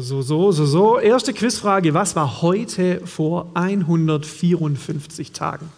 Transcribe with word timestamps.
So, 0.00 0.22
so, 0.22 0.52
so, 0.52 0.64
so. 0.64 0.98
Erste 1.00 1.32
Quizfrage. 1.32 1.92
Was 1.92 2.14
war 2.14 2.40
heute 2.40 3.00
vor 3.04 3.50
154 3.54 5.32
Tagen? 5.32 5.70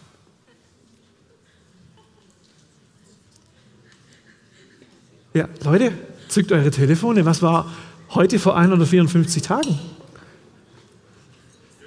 Ja, 5.33 5.47
Leute, 5.63 5.93
zückt 6.27 6.51
eure 6.51 6.69
Telefone. 6.69 7.25
Was 7.25 7.41
war 7.41 7.71
heute 8.13 8.37
vor 8.37 8.55
154 8.55 9.41
Tagen? 9.41 9.79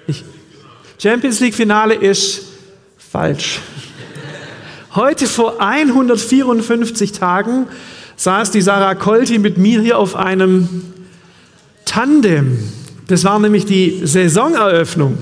Ich. 0.07 0.25
Champions 1.01 1.39
League 1.39 1.55
Finale 1.55 1.93
ist 1.93 2.47
falsch. 2.97 3.61
Heute 4.93 5.27
vor 5.27 5.61
154 5.61 7.13
Tagen 7.13 7.67
saß 8.17 8.51
die 8.51 8.61
Sarah 8.61 8.95
Colti 8.95 9.39
mit 9.39 9.57
mir 9.57 9.81
hier 9.81 9.99
auf 9.99 10.15
einem 10.15 10.94
Tandem. 11.95 12.59
Das 13.07 13.23
war 13.23 13.39
nämlich 13.39 13.63
die 13.63 14.01
Saisoneröffnung. 14.05 15.17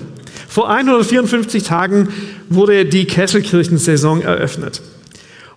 Vor 0.48 0.72
154 0.72 1.62
Tagen 1.62 2.09
wurde 2.50 2.86
die 2.86 3.05
Kesselkirchen-Saison 3.05 4.23
eröffnet. 4.23 4.81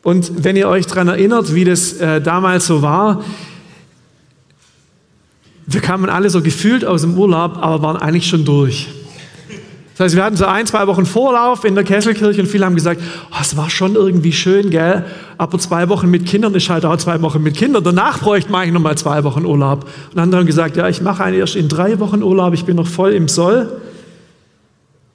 Und 0.02 0.45
wenn 0.45 0.57
ihr 0.57 0.69
euch 0.69 0.87
daran 0.87 1.09
erinnert, 1.09 1.55
wie 1.55 1.65
das 1.65 1.95
äh, 1.95 2.21
damals 2.21 2.66
so 2.66 2.83
war, 2.83 3.24
wir 5.66 5.80
kamen 5.80 6.10
alle 6.10 6.29
so 6.29 6.43
gefühlt 6.43 6.84
aus 6.84 7.01
dem 7.01 7.16
Urlaub, 7.16 7.57
aber 7.62 7.80
waren 7.80 7.96
eigentlich 7.96 8.29
schon 8.29 8.45
durch. 8.45 8.87
Das 9.96 10.05
heißt, 10.05 10.16
wir 10.16 10.24
hatten 10.24 10.36
so 10.36 10.45
ein, 10.45 10.66
zwei 10.66 10.86
Wochen 10.88 11.06
Vorlauf 11.06 11.64
in 11.64 11.74
der 11.74 11.82
Kesselkirche 11.82 12.42
und 12.42 12.48
viele 12.48 12.66
haben 12.66 12.74
gesagt, 12.74 13.00
oh, 13.30 13.37
es 13.41 13.56
war 13.56 13.70
schon 13.70 13.95
irgendwie 13.95 14.32
schön, 14.32 14.68
gell? 14.68 15.06
Aber 15.38 15.59
zwei 15.59 15.88
Wochen 15.88 16.10
mit 16.10 16.27
Kindern 16.27 16.54
ist 16.54 16.68
halt 16.68 16.84
auch 16.84 16.98
zwei 16.98 17.23
Wochen 17.23 17.42
mit 17.42 17.56
Kindern. 17.56 17.82
Danach 17.82 18.20
bräuchte 18.20 18.52
man 18.52 18.62
eigentlich 18.62 18.74
nochmal 18.74 18.98
zwei 18.98 19.24
Wochen 19.24 19.46
Urlaub. 19.46 19.88
Und 20.12 20.18
andere 20.18 20.40
haben 20.40 20.46
gesagt, 20.46 20.77
ja, 20.77 20.87
ich 20.87 21.01
mache 21.01 21.24
einen 21.24 21.38
erst 21.38 21.56
in 21.56 21.68
drei 21.68 21.98
Wochen 21.98 22.23
Urlaub, 22.23 22.52
ich 22.52 22.66
bin 22.66 22.77
noch 22.77 22.87
voll 22.87 23.14
im 23.14 23.27
Soll. 23.27 23.80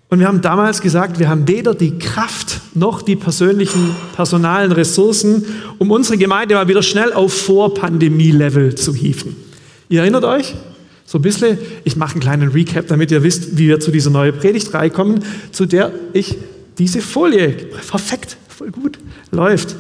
Und 0.09 0.19
wir 0.19 0.28
haben 0.28 0.41
damals 0.41 0.81
gesagt, 0.81 1.19
wir 1.19 1.30
haben 1.30 1.47
weder 1.47 1.75
die 1.75 2.00
Kraft 2.00 2.59
noch 2.73 3.03
die 3.03 3.16
persönlichen, 3.16 3.95
personalen 4.16 4.72
Ressourcen, 4.72 5.45
um 5.78 5.91
unsere 5.91 6.17
Gemeinde 6.17 6.56
mal 6.56 6.67
wieder 6.67 6.81
schnell 6.81 7.13
auf 7.13 7.34
Vor-Pandemie-Level 7.34 8.73
zu 8.73 8.95
hieven. 8.95 9.36
Ihr 9.89 10.02
erinnert 10.02 10.25
euch? 10.25 10.56
So 11.12 11.17
ein 11.17 11.23
bisschen, 11.23 11.58
ich 11.84 11.98
mache 11.98 12.14
einen 12.14 12.22
kleinen 12.22 12.52
Recap, 12.52 12.88
damit 12.88 13.12
ihr 13.12 13.22
wisst, 13.22 13.58
wie 13.58 13.67
wir 13.67 13.81
zu 13.81 13.92
dieser 13.92 14.09
neuen 14.09 14.34
Predigtreihe 14.34 14.90
kommen, 14.90 15.26
zu 15.52 15.66
der 15.66 15.92
ich 16.14 16.38
diese 16.78 17.02
Folie, 17.02 17.50
perfekt, 17.50 18.38
voll 18.48 18.72
gut, 18.72 18.98
läuft. 19.30 19.76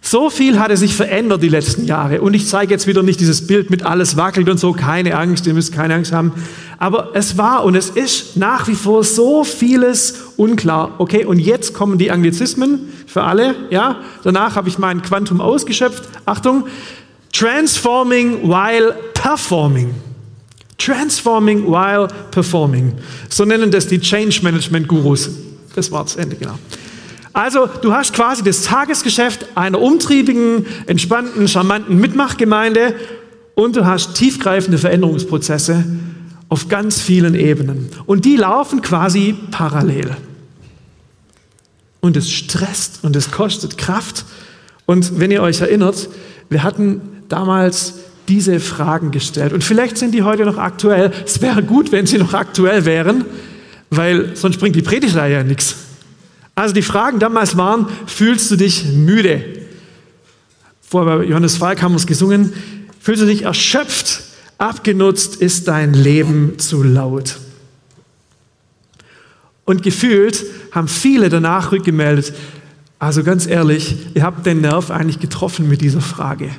So 0.00 0.30
viel 0.30 0.60
hatte 0.60 0.76
sich 0.76 0.94
verändert 0.94 1.42
die 1.42 1.48
letzten 1.48 1.84
Jahre. 1.84 2.20
Und 2.20 2.32
ich 2.34 2.46
zeige 2.46 2.70
jetzt 2.70 2.86
wieder 2.86 3.02
nicht 3.02 3.18
dieses 3.18 3.48
Bild 3.48 3.70
mit 3.70 3.84
alles 3.84 4.16
wackelt 4.16 4.48
und 4.48 4.60
so, 4.60 4.72
keine 4.72 5.16
Angst, 5.16 5.48
ihr 5.48 5.54
müsst 5.54 5.72
keine 5.72 5.94
Angst 5.94 6.12
haben. 6.12 6.30
Aber 6.78 7.10
es 7.14 7.36
war 7.36 7.64
und 7.64 7.74
es 7.74 7.90
ist 7.90 8.36
nach 8.36 8.68
wie 8.68 8.76
vor 8.76 9.02
so 9.02 9.42
vieles 9.42 10.26
unklar. 10.36 10.94
Okay, 10.98 11.24
und 11.24 11.40
jetzt 11.40 11.74
kommen 11.74 11.98
die 11.98 12.12
Anglizismen 12.12 12.82
für 13.08 13.24
alle. 13.24 13.56
Ja, 13.70 13.96
danach 14.22 14.54
habe 14.54 14.68
ich 14.68 14.78
mein 14.78 15.02
Quantum 15.02 15.40
ausgeschöpft. 15.40 16.04
Achtung, 16.24 16.66
Transforming 17.34 18.48
while 18.48 18.92
performing. 19.12 19.92
Transforming 20.78 21.66
while 21.66 22.06
performing. 22.30 22.92
So 23.28 23.44
nennen 23.44 23.72
das 23.72 23.88
die 23.88 23.98
Change 23.98 24.40
Management 24.42 24.86
Gurus. 24.86 25.30
Das 25.74 25.90
war 25.90 26.04
das 26.04 26.14
Ende, 26.14 26.36
genau. 26.36 26.56
Also, 27.32 27.66
du 27.66 27.92
hast 27.92 28.14
quasi 28.14 28.44
das 28.44 28.62
Tagesgeschäft 28.62 29.46
einer 29.56 29.80
umtriebigen, 29.80 30.64
entspannten, 30.86 31.48
charmanten 31.48 31.98
Mitmachgemeinde 31.98 32.94
und 33.56 33.74
du 33.74 33.84
hast 33.84 34.14
tiefgreifende 34.14 34.78
Veränderungsprozesse 34.78 35.84
auf 36.48 36.68
ganz 36.68 37.00
vielen 37.00 37.34
Ebenen. 37.34 37.88
Und 38.06 38.24
die 38.24 38.36
laufen 38.36 38.80
quasi 38.80 39.34
parallel. 39.50 40.16
Und 42.00 42.16
es 42.16 42.30
stresst 42.30 43.00
und 43.02 43.16
es 43.16 43.32
kostet 43.32 43.76
Kraft. 43.76 44.24
Und 44.86 45.18
wenn 45.18 45.32
ihr 45.32 45.42
euch 45.42 45.60
erinnert, 45.60 46.08
wir 46.48 46.62
hatten 46.62 47.13
damals 47.28 47.94
diese 48.28 48.60
Fragen 48.60 49.10
gestellt. 49.10 49.52
Und 49.52 49.62
vielleicht 49.62 49.98
sind 49.98 50.12
die 50.12 50.22
heute 50.22 50.44
noch 50.44 50.58
aktuell. 50.58 51.12
Es 51.24 51.42
wäre 51.42 51.62
gut, 51.62 51.92
wenn 51.92 52.06
sie 52.06 52.18
noch 52.18 52.32
aktuell 52.32 52.84
wären, 52.84 53.24
weil 53.90 54.34
sonst 54.34 54.58
bringt 54.58 54.76
die 54.76 54.82
Predigtreihe 54.82 55.34
ja 55.34 55.42
nichts. 55.42 55.76
Also 56.54 56.74
die 56.74 56.82
Fragen 56.82 57.18
damals 57.18 57.56
waren, 57.56 57.86
fühlst 58.06 58.50
du 58.50 58.56
dich 58.56 58.84
müde? 58.84 59.44
Vorher 60.80 61.18
bei 61.18 61.24
Johannes 61.24 61.56
Falk 61.56 61.82
haben 61.82 61.92
wir 61.92 61.98
es 61.98 62.06
gesungen. 62.06 62.52
Fühlst 63.00 63.22
du 63.22 63.26
dich 63.26 63.42
erschöpft? 63.42 64.22
Abgenutzt 64.58 65.36
ist 65.36 65.68
dein 65.68 65.92
Leben 65.92 66.58
zu 66.58 66.82
laut. 66.82 67.36
Und 69.64 69.82
gefühlt 69.82 70.44
haben 70.72 70.88
viele 70.88 71.28
danach 71.28 71.72
rückgemeldet, 71.72 72.34
also 72.98 73.22
ganz 73.22 73.46
ehrlich, 73.46 73.96
ihr 74.14 74.22
habt 74.22 74.46
den 74.46 74.60
Nerv 74.60 74.90
eigentlich 74.90 75.20
getroffen 75.20 75.68
mit 75.68 75.80
dieser 75.80 76.00
Frage. 76.00 76.50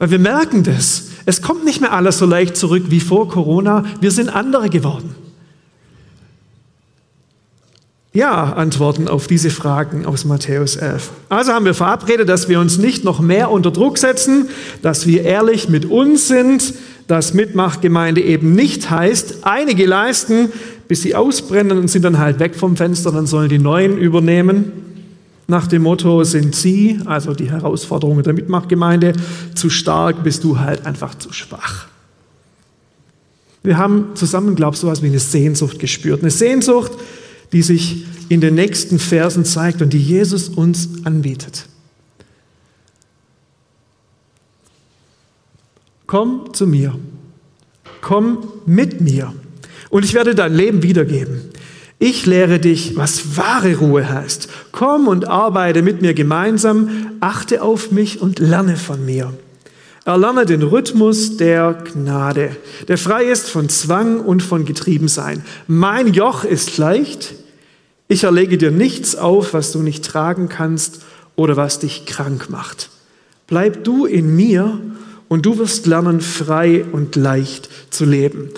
Weil 0.00 0.10
wir 0.10 0.18
merken 0.18 0.62
das. 0.62 1.08
Es 1.26 1.42
kommt 1.42 1.66
nicht 1.66 1.82
mehr 1.82 1.92
alles 1.92 2.18
so 2.18 2.24
leicht 2.24 2.56
zurück 2.56 2.84
wie 2.88 3.00
vor 3.00 3.28
Corona. 3.28 3.84
Wir 4.00 4.10
sind 4.10 4.34
andere 4.34 4.70
geworden. 4.70 5.14
Ja, 8.14 8.54
Antworten 8.54 9.08
auf 9.08 9.26
diese 9.26 9.50
Fragen 9.50 10.06
aus 10.06 10.24
Matthäus 10.24 10.76
11. 10.76 11.10
Also 11.28 11.52
haben 11.52 11.66
wir 11.66 11.74
verabredet, 11.74 12.30
dass 12.30 12.48
wir 12.48 12.58
uns 12.58 12.78
nicht 12.78 13.04
noch 13.04 13.20
mehr 13.20 13.50
unter 13.50 13.70
Druck 13.70 13.98
setzen, 13.98 14.48
dass 14.80 15.06
wir 15.06 15.22
ehrlich 15.22 15.68
mit 15.68 15.84
uns 15.84 16.26
sind, 16.26 16.74
dass 17.06 17.34
Mitmachgemeinde 17.34 18.22
eben 18.22 18.54
nicht 18.54 18.90
heißt, 18.90 19.40
einige 19.42 19.84
leisten, 19.84 20.50
bis 20.88 21.02
sie 21.02 21.14
ausbrennen 21.14 21.76
und 21.76 21.88
sind 21.88 22.06
dann 22.06 22.18
halt 22.18 22.40
weg 22.40 22.56
vom 22.56 22.76
Fenster, 22.76 23.12
dann 23.12 23.26
sollen 23.26 23.50
die 23.50 23.58
Neuen 23.58 23.98
übernehmen. 23.98 24.89
Nach 25.50 25.66
dem 25.66 25.82
Motto, 25.82 26.22
sind 26.22 26.54
sie, 26.54 27.00
also 27.06 27.34
die 27.34 27.50
Herausforderungen 27.50 28.22
der 28.22 28.34
Mitmachgemeinde, 28.34 29.14
zu 29.56 29.68
stark, 29.68 30.22
bist 30.22 30.44
du 30.44 30.60
halt 30.60 30.86
einfach 30.86 31.16
zu 31.16 31.32
schwach. 31.32 31.88
Wir 33.64 33.76
haben 33.76 34.14
zusammen, 34.14 34.54
glaubst 34.54 34.84
du, 34.84 34.86
was 34.86 35.02
wie 35.02 35.08
eine 35.08 35.18
Sehnsucht 35.18 35.80
gespürt. 35.80 36.20
Eine 36.20 36.30
Sehnsucht, 36.30 36.92
die 37.52 37.62
sich 37.62 38.06
in 38.28 38.40
den 38.40 38.54
nächsten 38.54 39.00
Versen 39.00 39.44
zeigt 39.44 39.82
und 39.82 39.92
die 39.92 39.98
Jesus 39.98 40.48
uns 40.48 40.88
anbietet. 41.04 41.66
Komm 46.06 46.54
zu 46.54 46.68
mir. 46.68 46.96
Komm 48.02 48.38
mit 48.66 49.00
mir. 49.00 49.34
Und 49.88 50.04
ich 50.04 50.14
werde 50.14 50.36
dein 50.36 50.54
Leben 50.54 50.84
wiedergeben. 50.84 51.49
Ich 52.02 52.24
lehre 52.24 52.58
dich, 52.58 52.96
was 52.96 53.36
wahre 53.36 53.76
Ruhe 53.76 54.08
heißt. 54.08 54.48
Komm 54.72 55.06
und 55.06 55.28
arbeite 55.28 55.82
mit 55.82 56.00
mir 56.00 56.14
gemeinsam, 56.14 56.88
achte 57.20 57.60
auf 57.60 57.92
mich 57.92 58.22
und 58.22 58.38
lerne 58.38 58.78
von 58.78 59.04
mir. 59.04 59.34
Erlerne 60.06 60.46
den 60.46 60.62
Rhythmus 60.62 61.36
der 61.36 61.74
Gnade, 61.74 62.56
der 62.88 62.96
frei 62.96 63.24
ist 63.24 63.50
von 63.50 63.68
Zwang 63.68 64.20
und 64.20 64.42
von 64.42 64.64
Getriebensein. 64.64 65.44
Mein 65.66 66.14
Joch 66.14 66.44
ist 66.44 66.78
leicht. 66.78 67.34
Ich 68.08 68.24
erlege 68.24 68.56
dir 68.56 68.70
nichts 68.70 69.14
auf, 69.14 69.52
was 69.52 69.70
du 69.70 69.80
nicht 69.80 70.02
tragen 70.02 70.48
kannst 70.48 71.02
oder 71.36 71.58
was 71.58 71.80
dich 71.80 72.06
krank 72.06 72.48
macht. 72.48 72.88
Bleib 73.46 73.84
du 73.84 74.06
in 74.06 74.34
mir 74.34 74.80
und 75.28 75.44
du 75.44 75.58
wirst 75.58 75.86
lernen, 75.86 76.22
frei 76.22 76.82
und 76.90 77.14
leicht 77.14 77.68
zu 77.90 78.06
leben. 78.06 78.48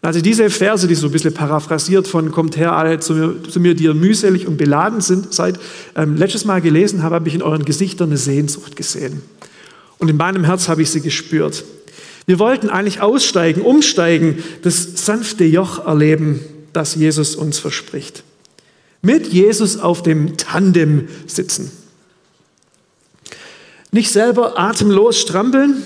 Also 0.00 0.20
diese 0.20 0.48
Verse, 0.48 0.86
die 0.86 0.94
so 0.94 1.06
ein 1.06 1.12
bisschen 1.12 1.34
paraphrasiert 1.34 2.06
von 2.06 2.30
kommt 2.30 2.56
her 2.56 2.72
alle 2.72 3.00
zu 3.00 3.14
mir, 3.14 3.42
zu 3.42 3.58
mir 3.58 3.74
die 3.74 3.84
ihr 3.84 3.94
mühselig 3.94 4.46
und 4.46 4.56
beladen 4.56 5.00
sind, 5.00 5.34
seit 5.34 5.58
ähm, 5.96 6.16
letztes 6.16 6.44
Mal 6.44 6.60
gelesen 6.60 7.02
habe, 7.02 7.16
habe 7.16 7.28
ich 7.28 7.34
in 7.34 7.42
euren 7.42 7.64
Gesichtern 7.64 8.10
eine 8.10 8.16
Sehnsucht 8.16 8.76
gesehen. 8.76 9.22
Und 9.98 10.08
in 10.08 10.16
meinem 10.16 10.44
Herz 10.44 10.68
habe 10.68 10.82
ich 10.82 10.90
sie 10.90 11.00
gespürt. 11.00 11.64
Wir 12.26 12.38
wollten 12.38 12.68
eigentlich 12.68 13.00
aussteigen, 13.00 13.62
umsteigen, 13.62 14.44
das 14.62 15.04
sanfte 15.04 15.44
Joch 15.44 15.84
erleben, 15.84 16.40
das 16.72 16.94
Jesus 16.94 17.34
uns 17.34 17.58
verspricht. 17.58 18.22
Mit 19.02 19.32
Jesus 19.32 19.78
auf 19.78 20.02
dem 20.02 20.36
Tandem 20.36 21.08
sitzen. 21.26 21.72
Nicht 23.90 24.12
selber 24.12 24.58
atemlos 24.58 25.18
strampeln, 25.18 25.82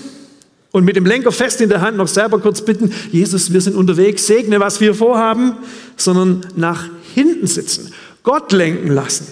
und 0.73 0.85
mit 0.85 0.95
dem 0.95 1.05
Lenker 1.05 1.31
fest 1.31 1.61
in 1.61 1.69
der 1.69 1.81
Hand 1.81 1.97
noch 1.97 2.07
selber 2.07 2.39
kurz 2.39 2.65
bitten, 2.65 2.91
Jesus, 3.11 3.53
wir 3.53 3.61
sind 3.61 3.75
unterwegs, 3.75 4.25
segne, 4.25 4.59
was 4.59 4.81
wir 4.81 4.95
vorhaben, 4.95 5.53
sondern 5.95 6.41
nach 6.55 6.89
hinten 7.13 7.45
sitzen, 7.45 7.93
Gott 8.23 8.51
lenken 8.51 8.87
lassen, 8.87 9.27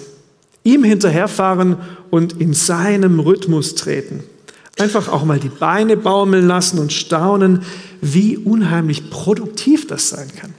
ihm 0.63 0.83
hinterherfahren 0.83 1.77
und 2.11 2.39
in 2.39 2.53
seinem 2.53 3.19
Rhythmus 3.19 3.73
treten. 3.73 4.23
Einfach 4.77 5.09
auch 5.09 5.25
mal 5.25 5.39
die 5.39 5.49
Beine 5.49 5.97
baumeln 5.97 6.47
lassen 6.47 6.77
und 6.77 6.93
staunen, 6.93 7.63
wie 8.01 8.37
unheimlich 8.37 9.09
produktiv 9.09 9.87
das 9.87 10.09
sein 10.09 10.29
kann. 10.39 10.53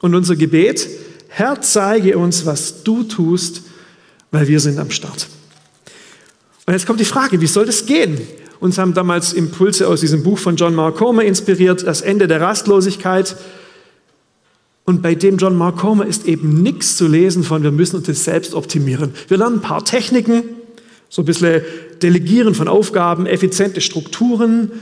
Und 0.00 0.14
unser 0.14 0.36
Gebet, 0.36 0.86
Herr, 1.28 1.62
zeige 1.62 2.18
uns, 2.18 2.44
was 2.44 2.82
du 2.84 3.04
tust, 3.04 3.62
weil 4.30 4.48
wir 4.48 4.60
sind 4.60 4.78
am 4.78 4.90
Start. 4.90 5.28
Und 6.66 6.74
jetzt 6.74 6.86
kommt 6.86 7.00
die 7.00 7.06
Frage, 7.06 7.40
wie 7.40 7.46
soll 7.46 7.64
das 7.64 7.86
gehen? 7.86 8.20
Uns 8.60 8.78
haben 8.78 8.94
damals 8.94 9.32
Impulse 9.32 9.86
aus 9.86 10.00
diesem 10.00 10.22
Buch 10.22 10.38
von 10.38 10.56
John 10.56 10.74
Mark 10.74 10.96
Comer 10.96 11.22
inspiriert, 11.22 11.86
das 11.86 12.00
Ende 12.00 12.26
der 12.26 12.40
Rastlosigkeit. 12.40 13.36
Und 14.84 15.02
bei 15.02 15.14
dem 15.14 15.36
John 15.36 15.56
Mark 15.56 15.76
Comer 15.76 16.06
ist 16.06 16.26
eben 16.26 16.62
nichts 16.62 16.96
zu 16.96 17.06
lesen 17.06 17.44
von, 17.44 17.62
wir 17.62 17.70
müssen 17.70 17.96
uns 17.96 18.06
das 18.06 18.24
selbst 18.24 18.54
optimieren. 18.54 19.12
Wir 19.28 19.38
lernen 19.38 19.56
ein 19.56 19.62
paar 19.62 19.84
Techniken, 19.84 20.42
so 21.08 21.22
ein 21.22 21.26
bisschen 21.26 21.62
Delegieren 22.02 22.54
von 22.54 22.68
Aufgaben, 22.68 23.26
effiziente 23.26 23.80
Strukturen, 23.80 24.72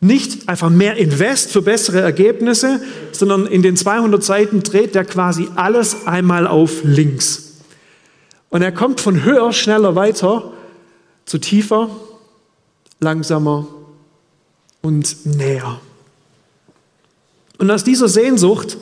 nicht 0.00 0.48
einfach 0.48 0.70
mehr 0.70 0.96
Invest 0.96 1.50
für 1.50 1.62
bessere 1.62 2.00
Ergebnisse, 2.00 2.80
sondern 3.12 3.46
in 3.46 3.62
den 3.62 3.76
200 3.76 4.22
Seiten 4.22 4.62
dreht 4.62 4.94
er 4.94 5.04
quasi 5.04 5.48
alles 5.56 6.06
einmal 6.06 6.46
auf 6.46 6.84
links. 6.84 7.54
Und 8.50 8.60
er 8.60 8.72
kommt 8.72 9.00
von 9.00 9.24
höher, 9.24 9.52
schneller 9.52 9.94
weiter 9.94 10.52
zu 11.24 11.38
tiefer, 11.38 11.88
langsamer 13.04 13.66
und 14.82 15.24
näher. 15.24 15.80
Und 17.58 17.70
aus 17.70 17.84
dieser 17.84 18.08
Sehnsucht, 18.08 18.76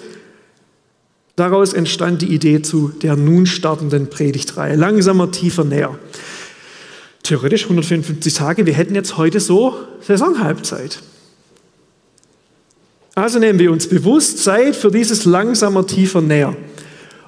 daraus 1.37 1.75
entstand 1.75 2.23
die 2.23 2.33
Idee 2.35 2.63
zu 2.63 2.89
der 2.89 3.17
nun 3.17 3.47
startenden 3.47 4.09
Predigtreihe. 4.09 4.77
Langsamer, 4.77 5.31
tiefer, 5.31 5.65
näher. 5.65 5.99
Theoretisch 7.23 7.65
154 7.65 8.35
Tage, 8.35 8.67
wir 8.67 8.73
hätten 8.73 8.95
jetzt 8.95 9.17
heute 9.17 9.39
so 9.39 9.77
Saisonhalbzeit. 10.01 11.01
Also 13.15 13.39
nehmen 13.39 13.59
wir 13.59 13.71
uns 13.71 13.89
bewusst 13.89 14.43
Zeit 14.43 14.75
für 14.75 14.91
dieses 14.91 15.25
langsamer, 15.27 15.87
tiefer, 15.87 16.23
näher. 16.23 16.57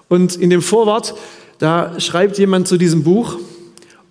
Und 0.08 0.35
in 0.37 0.50
dem 0.50 0.62
Vorwort, 0.62 1.14
da 1.58 2.00
schreibt 2.00 2.38
jemand 2.38 2.67
zu 2.67 2.79
diesem 2.79 3.05
Buch, 3.05 3.38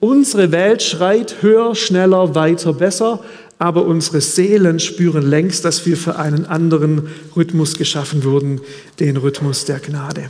unsere 0.04 0.52
Welt 0.52 0.84
schreit 0.84 1.42
höher, 1.42 1.76
schneller, 1.76 2.36
weiter, 2.36 2.74
besser, 2.74 3.24
aber 3.58 3.86
unsere 3.86 4.20
Seelen 4.20 4.80
spüren 4.80 5.24
längst, 5.24 5.64
dass 5.64 5.86
wir 5.86 5.96
für 5.96 6.18
einen 6.18 6.46
anderen 6.46 7.08
Rhythmus 7.38 7.78
geschaffen 7.78 8.26
wurden, 8.26 8.60
den 9.00 9.16
Rhythmus 9.16 9.64
der 9.64 9.80
Gnade. 9.80 10.30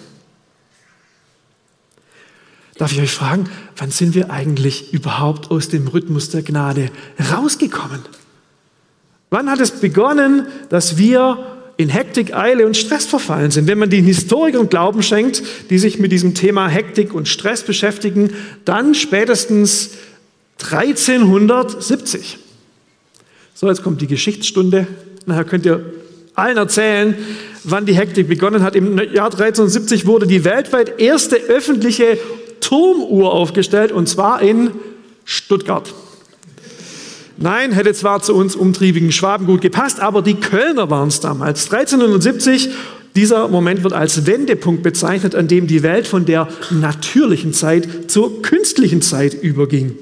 Darf 2.78 2.92
ich 2.92 3.02
euch 3.02 3.12
fragen, 3.12 3.50
wann 3.78 3.90
sind 3.90 4.14
wir 4.14 4.30
eigentlich 4.30 4.94
überhaupt 4.94 5.50
aus 5.50 5.70
dem 5.70 5.88
Rhythmus 5.88 6.30
der 6.30 6.44
Gnade 6.44 6.92
rausgekommen? 7.32 8.02
Wann 9.32 9.50
hat 9.50 9.60
es 9.60 9.72
begonnen, 9.72 10.46
dass 10.70 10.98
wir 10.98 11.53
in 11.78 11.90
Hektik, 11.90 12.36
Eile 12.36 12.66
und 12.66 12.78
Stress 12.78 13.06
verfallen 13.06 13.52
sind? 13.52 13.68
Wenn 13.68 13.80
man 13.80 13.90
den 13.90 14.06
Historikern 14.06 14.70
Glauben 14.70 15.04
schenkt, 15.04 15.44
die 15.70 15.78
sich 15.80 16.00
mit 16.00 16.12
diesem 16.12 16.34
Thema 16.34 16.68
Hektik 16.68 17.14
und 17.14 17.28
Stress 17.28 17.64
beschäftigen, 17.64 18.32
dann 18.66 18.96
spätestens 18.96 19.92
1370. 20.64 22.38
So, 23.54 23.68
jetzt 23.68 23.84
kommt 23.84 24.02
die 24.02 24.08
Geschichtsstunde. 24.08 24.88
Nachher 25.26 25.46
könnt 25.46 25.66
ihr 25.66 25.84
allen 26.36 26.58
erzählen, 26.58 27.16
wann 27.64 27.86
die 27.86 27.96
Hektik 27.96 28.28
begonnen 28.28 28.64
hat. 28.64 28.76
Im 28.76 28.98
Jahr 28.98 29.32
1370 29.32 30.06
wurde 30.06 30.28
die 30.28 30.44
weltweit 30.44 31.00
erste 31.00 31.36
öffentliche 31.36 32.18
Turmuhr 32.60 33.34
aufgestellt, 33.34 33.92
und 33.92 34.08
zwar 34.08 34.42
in 34.42 34.72
Stuttgart. 35.26 35.94
Nein, 37.38 37.72
hätte 37.72 37.94
zwar 37.94 38.22
zu 38.22 38.36
uns 38.36 38.56
umtriebigen 38.56 39.12
Schwaben 39.12 39.46
gut 39.46 39.62
gepasst, 39.62 40.00
aber 40.00 40.22
die 40.22 40.36
Kölner 40.36 40.90
waren 40.90 41.08
es 41.08 41.20
damals. 41.20 41.72
1370, 41.72 42.70
dieser 43.16 43.48
Moment 43.48 43.84
wird 43.84 43.94
als 43.94 44.26
Wendepunkt 44.26 44.84
bezeichnet, 44.84 45.36
an 45.36 45.48
dem 45.48 45.68
die 45.68 45.84
Welt 45.84 46.08
von 46.08 46.26
der 46.26 46.48
natürlichen 46.70 47.54
Zeit 47.54 48.12
zur 48.12 48.42
künstlichen 48.42 49.02
Zeit 49.02 49.34
überging. 49.34 49.96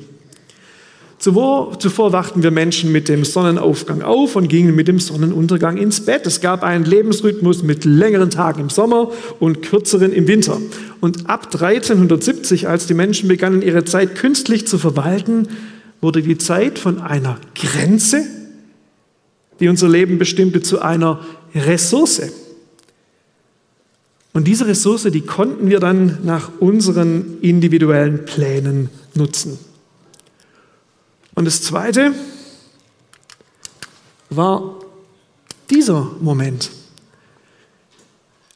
Zuvor, 1.21 1.77
wachten 2.13 2.41
wir 2.41 2.49
Menschen 2.49 2.91
mit 2.91 3.07
dem 3.07 3.23
Sonnenaufgang 3.23 4.01
auf 4.01 4.35
und 4.35 4.47
gingen 4.47 4.75
mit 4.75 4.87
dem 4.87 4.99
Sonnenuntergang 4.99 5.77
ins 5.77 6.03
Bett. 6.03 6.25
Es 6.25 6.41
gab 6.41 6.63
einen 6.63 6.83
Lebensrhythmus 6.83 7.61
mit 7.61 7.85
längeren 7.85 8.31
Tagen 8.31 8.59
im 8.59 8.69
Sommer 8.71 9.11
und 9.39 9.61
kürzeren 9.61 10.13
im 10.13 10.27
Winter. 10.27 10.57
Und 10.99 11.29
ab 11.29 11.45
1370, 11.53 12.67
als 12.67 12.87
die 12.87 12.95
Menschen 12.95 13.29
begannen, 13.29 13.61
ihre 13.61 13.85
Zeit 13.85 14.15
künstlich 14.15 14.65
zu 14.65 14.79
verwalten, 14.79 15.47
wurde 16.01 16.21
die 16.21 16.38
Zeit 16.38 16.80
von 16.80 17.00
einer 17.00 17.39
Grenze, 17.56 18.25
die 19.59 19.68
unser 19.68 19.88
Leben 19.88 20.18
bestimmte, 20.18 20.62
zu 20.62 20.81
einer 20.81 21.24
Ressource. 21.53 22.21
Und 24.33 24.48
diese 24.48 24.65
Ressource, 24.65 25.03
die 25.03 25.21
konnten 25.21 25.69
wir 25.69 25.80
dann 25.80 26.19
nach 26.24 26.51
unseren 26.59 27.39
individuellen 27.42 28.25
Plänen 28.25 28.89
nutzen. 29.13 29.59
Und 31.36 31.45
das 31.45 31.62
Zweite 31.62 32.13
war 34.30 34.80
dieser 35.69 36.12
Moment. 36.19 36.71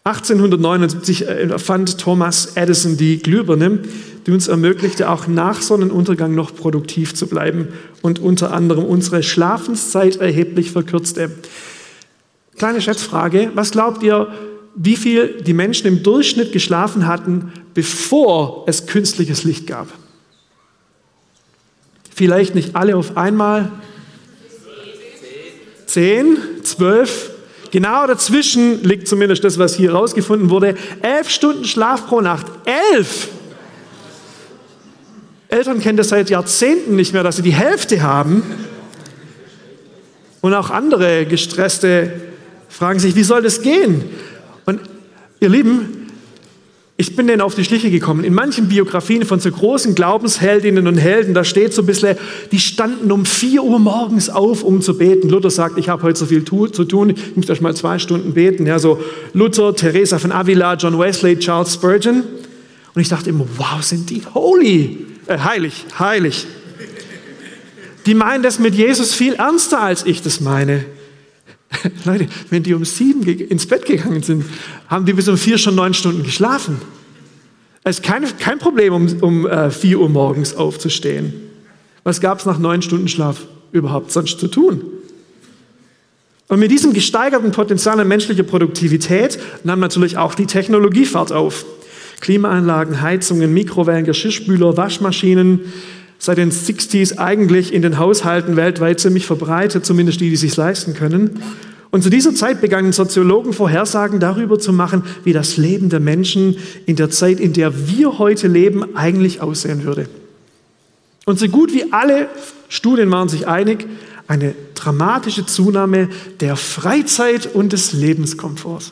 1879 0.08 1.28
erfand 1.28 1.98
Thomas 1.98 2.56
Edison 2.56 2.96
die 2.96 3.18
Glühbirne, 3.18 3.80
die 4.28 4.32
uns 4.32 4.48
ermöglichte, 4.48 5.10
auch 5.10 5.26
nach 5.26 5.64
Sonnenuntergang 5.64 6.36
noch 6.36 6.56
produktiv 6.56 7.16
zu 7.16 7.26
bleiben 7.26 7.70
und 8.04 8.20
unter 8.20 8.54
anderem 8.54 8.86
unsere 8.86 9.24
Schlafenszeit 9.24 10.18
erheblich 10.18 10.70
verkürzte. 10.70 11.32
Kleine 12.56 12.82
Schätzfrage, 12.82 13.50
was 13.56 13.72
glaubt 13.72 14.04
ihr, 14.04 14.28
wie 14.76 14.96
viel 14.96 15.42
die 15.42 15.54
Menschen 15.54 15.88
im 15.88 16.04
Durchschnitt 16.04 16.52
geschlafen 16.52 17.08
hatten, 17.08 17.52
bevor 17.74 18.66
es 18.68 18.86
künstliches 18.86 19.44
Licht 19.44 19.66
gab? 19.66 19.88
Vielleicht 22.14 22.54
nicht 22.54 22.76
alle 22.76 22.96
auf 22.96 23.18
einmal. 23.18 23.72
Zehn, 25.88 26.38
zwölf, 26.62 27.32
Genau 27.72 28.08
dazwischen 28.08 28.84
liegt 28.84 29.08
zumindest 29.08 29.44
das, 29.44 29.60
was 29.60 29.76
hier 29.76 29.94
rausgefunden 29.94 30.50
wurde. 30.50 30.76
Elf 31.02 31.30
Stunden 31.30 31.66
Schlaf 31.66 32.08
pro 32.08 32.22
Nacht. 32.22 32.46
Elf! 32.94 33.30
Eltern 35.48 35.80
kennen 35.80 35.98
das 35.98 36.10
seit 36.10 36.30
Jahrzehnten 36.30 36.96
nicht 36.96 37.14
mehr, 37.14 37.24
dass 37.24 37.38
sie 37.38 37.42
die 37.42 37.54
Hälfte 37.54 38.02
haben. 38.02 38.44
Und 40.42 40.54
auch 40.54 40.70
andere 40.70 41.26
Gestresste 41.26 42.12
fragen 42.70 43.00
sich, 43.00 43.16
wie 43.16 43.24
soll 43.24 43.42
das 43.42 43.62
gehen? 43.62 44.04
Und 44.66 44.82
ihr 45.40 45.50
Lieben, 45.50 45.95
ich 46.98 47.18
bin 47.18 47.28
denen 47.28 47.42
auf 47.42 47.56
die 47.56 47.66
Schliche 47.66 47.92
gekommen. 47.92 48.24
In 48.24 48.34
manchen 48.34 48.70
Biografien 48.70 49.26
von 49.26 49.42
so 49.42 49.52
großen 49.52 49.96
Glaubensheldinnen 49.96 50.88
und 50.88 50.98
Helden, 50.98 51.34
da 51.34 51.44
steht 51.44 51.74
so 51.74 51.82
ein 51.82 51.86
bisschen, 51.86 52.18
die 52.54 52.60
standen 52.60 53.12
um 53.12 53.26
4 53.26 53.64
Uhr 53.64 53.80
morgens 53.80 54.30
auf, 54.30 54.64
um 54.64 54.82
zu 54.82 54.98
beten. 54.98 55.28
Luther 55.28 55.50
sagt, 55.50 55.78
ich 55.78 55.90
habe 55.90 56.04
heute 56.04 56.18
so 56.18 56.26
viel 56.26 56.46
zu 56.46 56.86
tun, 56.86 57.10
ich 57.10 57.36
muss 57.36 57.50
euch 57.50 57.60
mal 57.60 57.76
zwei 57.76 58.00
Stunden 58.00 58.34
beten. 58.34 58.66
Ja, 58.66 58.80
so 58.80 59.02
Luther, 59.34 59.76
Teresa 59.76 60.20
von 60.20 60.32
Avila, 60.32 60.76
John 60.76 60.98
Wesley, 60.98 61.38
Charles 61.38 61.74
Spurgeon. 61.74 62.24
Und 62.94 63.02
ich 63.02 63.10
dachte 63.10 63.30
immer, 63.30 63.46
wow, 63.58 63.84
sind 63.84 64.10
die 64.10 64.22
holy, 64.34 65.06
äh, 65.28 65.38
heilig, 65.38 65.86
heilig. 66.00 66.48
Die 68.06 68.14
meinen 68.14 68.42
das 68.42 68.58
mit 68.58 68.74
Jesus 68.74 69.14
viel 69.14 69.34
ernster, 69.34 69.82
als 69.82 70.06
ich 70.06 70.22
das 70.22 70.40
meine. 70.40 70.86
Leute, 72.06 72.28
wenn 72.50 72.64
die 72.64 72.74
um 72.74 72.86
sieben 72.86 73.24
ins 73.24 73.66
Bett 73.66 73.86
gegangen 73.86 74.24
sind, 74.24 74.46
haben 74.88 75.06
die 75.06 75.14
bis 75.14 75.28
um 75.28 75.38
vier 75.38 75.58
schon 75.58 75.76
neun 75.76 75.94
Stunden 75.94 76.24
geschlafen. 76.24 76.80
Es 77.84 78.00
ist 78.00 78.04
kein, 78.04 78.26
kein 78.40 78.58
Problem, 78.60 78.94
um, 78.94 79.08
um 79.22 79.48
äh, 79.48 79.70
vier 79.70 80.00
Uhr 80.00 80.10
morgens 80.10 80.56
aufzustehen. 80.56 81.34
Was 82.04 82.22
gab 82.22 82.40
es 82.40 82.46
nach 82.46 82.60
neun 82.60 82.82
Stunden 82.82 83.08
Schlaf 83.08 83.42
überhaupt 83.72 84.12
sonst 84.12 84.40
zu 84.40 84.48
tun? 84.48 84.82
Und 86.48 86.60
mit 86.60 86.70
diesem 86.70 86.94
gesteigerten 86.94 87.52
Potenzial 87.52 88.00
an 88.00 88.08
menschlicher 88.08 88.44
Produktivität 88.44 89.40
nahm 89.64 89.80
natürlich 89.80 90.18
auch 90.18 90.36
die 90.36 90.46
Technologiefahrt 90.46 91.32
auf. 91.32 91.66
Klimaanlagen, 92.22 93.02
Heizungen, 93.02 93.54
Mikrowellen, 93.54 94.06
Geschirrspüler, 94.06 94.78
Waschmaschinen, 94.78 95.62
seit 96.26 96.40
den 96.40 96.52
60s 96.52 97.18
eigentlich 97.18 97.72
in 97.74 97.84
den 97.84 98.00
Haushalten 98.00 98.56
weltweit 98.56 99.00
ziemlich 99.00 99.28
verbreitet, 99.28 99.86
zumindest 99.86 100.20
die, 100.20 100.30
die 100.30 100.36
sich 100.36 100.56
leisten 100.58 100.96
können. 100.96 101.42
Und 101.92 102.02
zu 102.02 102.10
dieser 102.10 102.34
Zeit 102.34 102.62
begannen 102.62 102.92
Soziologen 102.92 103.54
Vorhersagen 103.54 104.20
darüber 104.20 104.60
zu 104.60 104.74
machen, 104.74 105.04
wie 105.24 105.34
das 105.34 105.56
Leben 105.56 105.90
der 105.90 106.00
Menschen 106.00 106.58
in 106.86 106.96
der 106.96 107.10
Zeit, 107.10 107.40
in 107.40 107.54
der 107.54 107.88
wir 107.88 108.18
heute 108.18 108.48
leben, 108.48 108.96
eigentlich 108.96 109.42
aussehen 109.42 109.84
würde. 109.84 110.10
Und 111.26 111.40
so 111.40 111.48
gut 111.48 111.74
wie 111.74 111.94
alle 111.94 112.28
Studien 112.70 113.10
waren 113.12 113.30
sich 113.30 113.48
einig, 113.48 113.86
eine 114.28 114.56
dramatische 114.74 115.46
Zunahme 115.46 116.10
der 116.40 116.56
Freizeit 116.56 117.48
und 117.54 117.72
des 117.72 117.94
Lebenskomforts. 117.94 118.92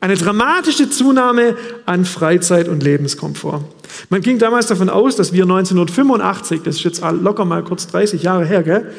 Eine 0.00 0.14
dramatische 0.14 0.88
Zunahme 0.88 1.56
an 1.84 2.04
Freizeit 2.04 2.68
und 2.68 2.82
Lebenskomfort. 2.84 3.64
Man 4.10 4.20
ging 4.20 4.38
damals 4.38 4.66
davon 4.66 4.88
aus, 4.88 5.16
dass 5.16 5.32
wir 5.32 5.42
1985, 5.42 6.62
das 6.62 6.76
ist 6.76 6.84
jetzt 6.84 7.02
locker 7.02 7.44
mal 7.44 7.62
kurz 7.62 7.86
30 7.88 8.22
Jahre 8.22 8.44
her, 8.44 8.62
gell, 8.62 8.90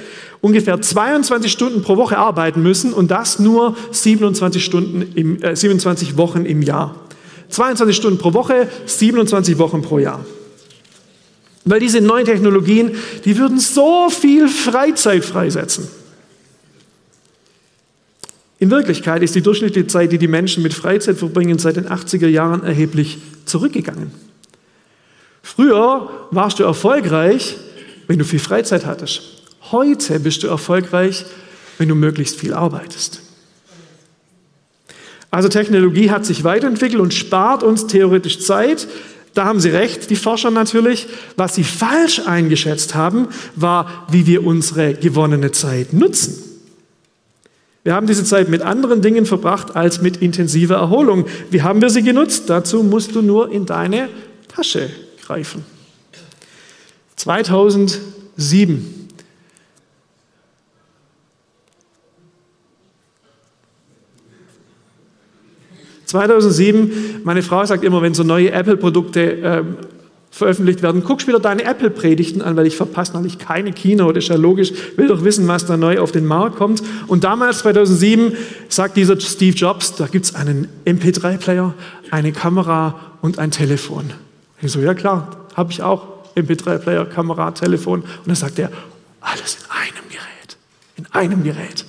ungefähr 0.41 0.81
22 0.81 1.51
Stunden 1.51 1.81
pro 1.81 1.97
Woche 1.97 2.17
arbeiten 2.17 2.61
müssen 2.61 2.93
und 2.93 3.11
das 3.11 3.39
nur 3.39 3.75
27, 3.91 4.63
Stunden 4.63 5.01
im, 5.15 5.41
äh, 5.41 5.55
27 5.55 6.17
Wochen 6.17 6.45
im 6.45 6.61
Jahr. 6.61 6.95
22 7.49 7.95
Stunden 7.95 8.19
pro 8.19 8.33
Woche, 8.33 8.67
27 8.85 9.57
Wochen 9.57 9.81
pro 9.81 9.99
Jahr. 9.99 10.23
Weil 11.65 11.79
diese 11.79 12.01
neuen 12.01 12.25
Technologien, 12.25 12.91
die 13.25 13.37
würden 13.37 13.59
so 13.59 14.09
viel 14.09 14.47
Freizeit 14.47 15.25
freisetzen. 15.25 15.87
In 18.59 18.69
Wirklichkeit 18.71 19.23
ist 19.23 19.35
die 19.35 19.41
durchschnittliche 19.41 19.87
Zeit, 19.87 20.11
die 20.11 20.17
die 20.17 20.27
Menschen 20.27 20.63
mit 20.63 20.73
Freizeit 20.73 21.17
verbringen, 21.17 21.57
seit 21.59 21.77
den 21.77 21.87
80er 21.87 22.27
Jahren 22.27 22.63
erheblich 22.63 23.17
zurückgegangen. 23.45 24.11
Früher 25.41 26.09
warst 26.31 26.59
du 26.59 26.63
erfolgreich, 26.63 27.57
wenn 28.07 28.19
du 28.19 28.25
viel 28.25 28.39
Freizeit 28.39 28.85
hattest. 28.85 29.21
Heute 29.71 30.19
bist 30.19 30.43
du 30.43 30.47
erfolgreich, 30.47 31.25
wenn 31.77 31.89
du 31.89 31.95
möglichst 31.95 32.39
viel 32.39 32.53
arbeitest. 32.53 33.21
Also 35.31 35.47
Technologie 35.47 36.09
hat 36.09 36.25
sich 36.25 36.43
weiterentwickelt 36.43 37.01
und 37.01 37.13
spart 37.13 37.61
uns 37.61 37.87
theoretisch 37.87 38.39
Zeit. 38.39 38.87
Da 39.35 39.45
haben 39.45 39.59
Sie 39.59 39.69
recht, 39.69 40.09
die 40.09 40.15
Forscher 40.15 40.49
natürlich. 40.49 41.07
Was 41.37 41.55
sie 41.55 41.63
falsch 41.63 42.21
eingeschätzt 42.25 42.95
haben, 42.95 43.27
war, 43.55 44.07
wie 44.09 44.25
wir 44.25 44.43
unsere 44.43 44.95
gewonnene 44.95 45.51
Zeit 45.51 45.93
nutzen. 45.93 46.43
Wir 47.83 47.93
haben 47.93 48.07
diese 48.07 48.23
Zeit 48.23 48.49
mit 48.49 48.63
anderen 48.63 49.01
Dingen 49.01 49.25
verbracht 49.25 49.75
als 49.75 50.01
mit 50.01 50.17
intensiver 50.17 50.75
Erholung. 50.75 51.25
Wie 51.51 51.61
haben 51.61 51.81
wir 51.81 51.89
sie 51.89 52.01
genutzt? 52.01 52.49
Dazu 52.49 52.83
musst 52.83 53.15
du 53.15 53.21
nur 53.21 53.51
in 53.51 53.65
deine 53.65 54.09
Tasche 54.47 54.89
greifen. 55.29 55.63
2007 57.15 58.95
2007, 66.05 67.21
meine 67.23 67.43
Frau 67.43 67.63
sagt 67.65 67.83
immer, 67.83 68.01
wenn 68.01 68.15
so 68.15 68.23
neue 68.23 68.51
Apple-Produkte 68.51 69.21
ähm, 69.21 69.77
veröffentlicht 70.31 70.81
werden, 70.81 71.03
guckst 71.03 71.27
wieder 71.27 71.39
deine 71.39 71.63
Apple-Predigten 71.63 72.41
an, 72.41 72.55
weil 72.55 72.65
ich 72.65 72.75
verpasse 72.75 73.13
natürlich 73.13 73.37
keine 73.37 73.71
das 73.71 74.23
ist 74.23 74.29
ja 74.29 74.35
logisch, 74.35 74.71
will 74.95 75.09
doch 75.09 75.23
wissen, 75.23 75.47
was 75.47 75.67
da 75.67 75.77
neu 75.77 75.99
auf 75.99 76.11
den 76.11 76.25
Markt 76.25 76.55
kommt. 76.55 76.81
Und 77.05 77.23
damals, 77.23 77.59
2007, 77.59 78.33
sagt 78.69 78.97
dieser 78.97 79.19
Steve 79.19 79.55
Jobs, 79.55 79.95
da 79.95 80.07
gibt 80.07 80.25
es 80.25 80.33
einen 80.33 80.67
MP3-Player, 80.85 81.75
eine 82.09 82.31
Kamera 82.31 82.99
und 83.21 83.37
ein 83.37 83.51
Telefon. 83.51 84.05
Ich 84.61 84.71
so, 84.71 84.79
ja 84.79 84.93
klar, 84.93 85.47
habe 85.55 85.71
ich 85.71 85.81
auch, 85.81 86.19
MP3-Player, 86.35 87.05
Kamera, 87.05 87.51
Telefon. 87.51 88.01
Und 88.01 88.27
dann 88.27 88.35
sagt 88.35 88.59
er, 88.59 88.71
alles 89.21 89.55
in 89.55 89.69
einem 89.69 90.09
Gerät, 90.09 90.57
in 90.95 91.05
einem 91.11 91.43
Gerät. 91.43 91.85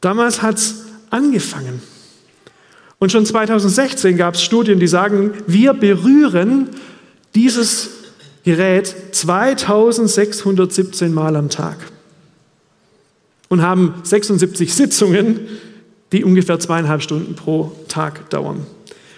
Damals 0.00 0.42
hat 0.42 0.56
es 0.56 0.84
angefangen. 1.10 1.82
Und 2.98 3.12
schon 3.12 3.26
2016 3.26 4.16
gab 4.16 4.34
es 4.34 4.42
Studien, 4.42 4.80
die 4.80 4.86
sagen, 4.86 5.32
wir 5.46 5.74
berühren 5.74 6.70
dieses 7.34 7.90
Gerät 8.44 8.94
2617 9.12 11.12
Mal 11.12 11.36
am 11.36 11.48
Tag 11.48 11.76
und 13.48 13.62
haben 13.62 13.94
76 14.02 14.74
Sitzungen, 14.74 15.40
die 16.12 16.24
ungefähr 16.24 16.60
zweieinhalb 16.60 17.02
Stunden 17.02 17.34
pro 17.34 17.72
Tag 17.88 18.28
dauern. 18.30 18.66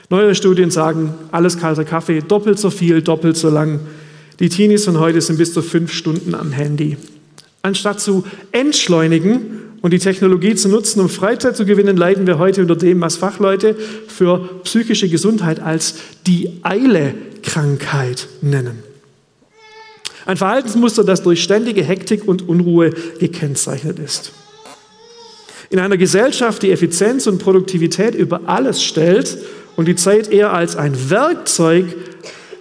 Neuere 0.09 0.37
Studien 0.37 0.71
sagen, 0.71 1.15
alles 1.33 1.59
kalter 1.59 1.85
Kaffee, 1.85 2.21
doppelt 2.21 2.59
so 2.59 2.71
viel, 2.71 3.03
doppelt 3.03 3.37
so 3.37 3.51
lang. 3.51 3.81
Die 4.39 4.49
Teenies 4.49 4.85
von 4.85 5.01
heute 5.01 5.21
sind 5.21 5.39
bis 5.39 5.53
zu 5.53 5.63
fünf 5.63 5.93
Stunden 5.93 6.35
am 6.35 6.53
Handy. 6.53 6.97
Anstatt 7.63 8.01
zu 8.01 8.25
entschleunigen 8.53 9.63
und 9.83 9.93
die 9.93 9.99
Technologie 9.99 10.55
zu 10.55 10.69
nutzen, 10.69 11.01
um 11.01 11.09
Freizeit 11.09 11.57
zu 11.57 11.65
gewinnen, 11.67 11.97
leiden 11.97 12.27
wir 12.27 12.39
heute 12.39 12.63
unter 12.63 12.77
dem, 12.77 13.01
was 13.01 13.17
Fachleute 13.17 13.75
für 14.07 14.61
psychische 14.63 15.09
Gesundheit 15.09 15.59
als 15.59 15.97
die 16.27 16.51
Eile-Krankheit 16.63 18.29
nennen. 18.43 18.85
Ein 20.25 20.37
Verhaltensmuster, 20.37 21.03
das 21.03 21.23
durch 21.23 21.43
ständige 21.43 21.83
Hektik 21.83 22.29
und 22.29 22.49
Unruhe 22.49 22.91
gekennzeichnet 23.19 23.99
ist. 23.99 24.33
In 25.71 25.81
einer 25.81 25.97
Gesellschaft, 25.97 26.63
die 26.63 26.71
Effizienz 26.71 27.27
und 27.27 27.39
Produktivität 27.39 28.15
über 28.15 28.43
alles 28.47 28.85
stellt 28.85 29.39
und 29.77 29.87
die 29.87 29.97
Zeit 29.97 30.33
eher 30.33 30.53
als 30.53 30.77
ein 30.77 31.11
Werkzeug 31.11 31.95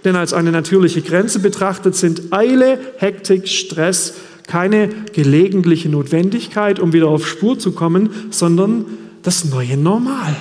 denn 0.05 0.15
als 0.15 0.33
eine 0.33 0.51
natürliche 0.51 1.01
Grenze 1.01 1.39
betrachtet, 1.39 1.95
sind 1.95 2.31
Eile, 2.31 2.79
Hektik, 2.97 3.47
Stress 3.49 4.13
keine 4.47 4.89
gelegentliche 5.11 5.89
Notwendigkeit, 5.89 6.79
um 6.79 6.93
wieder 6.93 7.07
auf 7.07 7.27
Spur 7.27 7.57
zu 7.57 7.71
kommen, 7.71 8.11
sondern 8.29 8.85
das 9.23 9.45
neue 9.45 9.75
Normal. 9.75 10.35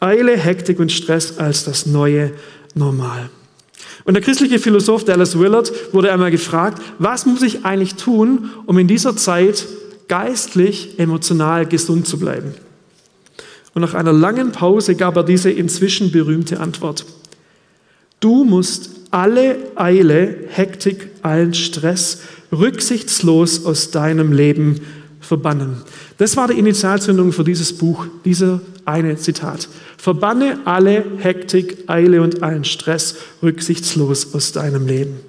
Eile, 0.00 0.36
Hektik 0.38 0.80
und 0.80 0.90
Stress 0.90 1.38
als 1.38 1.64
das 1.64 1.84
neue 1.84 2.32
Normal. 2.74 3.28
Und 4.04 4.14
der 4.14 4.22
christliche 4.22 4.58
Philosoph 4.58 5.04
Dallas 5.04 5.38
Willard 5.38 5.70
wurde 5.92 6.10
einmal 6.10 6.30
gefragt, 6.30 6.82
was 6.98 7.26
muss 7.26 7.42
ich 7.42 7.66
eigentlich 7.66 7.96
tun, 7.96 8.50
um 8.64 8.78
in 8.78 8.88
dieser 8.88 9.14
Zeit 9.14 9.66
geistlich, 10.08 10.98
emotional 10.98 11.66
gesund 11.66 12.06
zu 12.06 12.18
bleiben? 12.18 12.54
Und 13.74 13.82
nach 13.82 13.94
einer 13.94 14.12
langen 14.12 14.52
Pause 14.52 14.94
gab 14.94 15.16
er 15.16 15.22
diese 15.22 15.50
inzwischen 15.50 16.12
berühmte 16.12 16.60
Antwort. 16.60 17.06
Du 18.20 18.44
musst 18.44 18.90
alle 19.10 19.56
Eile, 19.76 20.46
Hektik, 20.48 21.10
allen 21.22 21.54
Stress 21.54 22.22
rücksichtslos 22.52 23.64
aus 23.64 23.90
deinem 23.90 24.32
Leben 24.32 24.80
verbannen. 25.20 25.82
Das 26.18 26.36
war 26.36 26.48
die 26.48 26.58
Initialzündung 26.58 27.32
für 27.32 27.44
dieses 27.44 27.72
Buch, 27.76 28.06
dieser 28.24 28.60
eine 28.84 29.16
Zitat. 29.16 29.68
Verbanne 29.96 30.60
alle 30.64 31.04
Hektik, 31.18 31.84
Eile 31.88 32.22
und 32.22 32.42
allen 32.42 32.64
Stress 32.64 33.16
rücksichtslos 33.42 34.34
aus 34.34 34.52
deinem 34.52 34.86
Leben. 34.86 35.20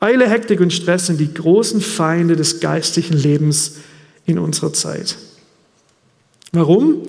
Eile, 0.00 0.28
Hektik 0.28 0.60
und 0.60 0.72
Stress 0.72 1.06
sind 1.06 1.18
die 1.18 1.32
großen 1.32 1.80
Feinde 1.80 2.36
des 2.36 2.60
geistlichen 2.60 3.16
Lebens 3.16 3.76
in 4.26 4.38
unserer 4.38 4.72
Zeit. 4.72 5.16
Warum? 6.54 7.02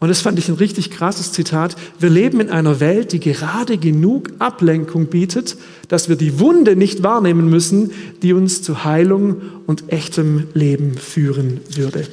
Und 0.00 0.08
das 0.08 0.20
fand 0.20 0.38
ich 0.38 0.48
ein 0.48 0.56
richtig 0.56 0.90
krasses 0.90 1.32
Zitat. 1.32 1.76
Wir 1.98 2.10
leben 2.10 2.40
in 2.40 2.50
einer 2.50 2.78
Welt, 2.78 3.12
die 3.12 3.20
gerade 3.20 3.78
genug 3.78 4.32
Ablenkung 4.38 5.06
bietet, 5.06 5.56
dass 5.88 6.08
wir 6.08 6.16
die 6.16 6.38
Wunde 6.40 6.76
nicht 6.76 7.02
wahrnehmen 7.02 7.48
müssen, 7.48 7.92
die 8.22 8.34
uns 8.34 8.60
zu 8.60 8.84
Heilung 8.84 9.40
und 9.66 9.90
echtem 9.92 10.48
Leben 10.52 10.98
führen 10.98 11.60
würde. 11.74 12.06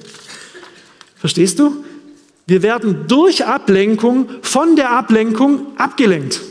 Verstehst 1.17 1.59
du? 1.59 1.83
Wir 2.47 2.63
werden 2.63 3.05
durch 3.07 3.45
Ablenkung 3.45 4.29
von 4.41 4.75
der 4.75 4.91
Ablenkung 4.91 5.67
abgelenkt. 5.77 6.41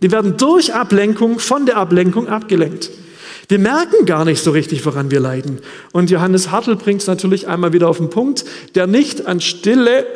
Wir 0.00 0.12
werden 0.12 0.36
durch 0.36 0.74
Ablenkung 0.74 1.38
von 1.38 1.66
der 1.66 1.76
Ablenkung 1.76 2.28
abgelenkt. 2.28 2.90
Wir 3.48 3.58
merken 3.58 4.06
gar 4.06 4.24
nicht 4.24 4.42
so 4.42 4.50
richtig, 4.50 4.84
woran 4.86 5.10
wir 5.10 5.20
leiden. 5.20 5.60
Und 5.92 6.10
Johannes 6.10 6.50
Hartl 6.50 6.76
bringt 6.76 7.02
es 7.02 7.06
natürlich 7.06 7.46
einmal 7.46 7.72
wieder 7.72 7.88
auf 7.88 7.98
den 7.98 8.10
Punkt, 8.10 8.44
der 8.74 8.86
nicht 8.86 9.26
an 9.26 9.40
Stille, 9.40 10.06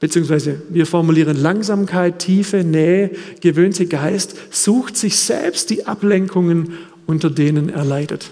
beziehungsweise 0.00 0.62
wir 0.70 0.86
formulieren 0.86 1.36
Langsamkeit, 1.36 2.18
Tiefe, 2.18 2.64
Nähe, 2.64 3.10
gewöhnte 3.40 3.86
Geist, 3.86 4.36
sucht 4.50 4.96
sich 4.96 5.18
selbst 5.18 5.70
die 5.70 5.86
Ablenkungen, 5.86 6.78
unter 7.06 7.30
denen 7.30 7.68
er 7.68 7.84
leidet. 7.84 8.30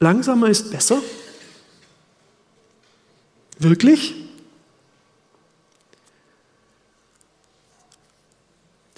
Langsamer 0.00 0.48
ist 0.48 0.70
besser? 0.70 1.02
Wirklich? 3.58 4.14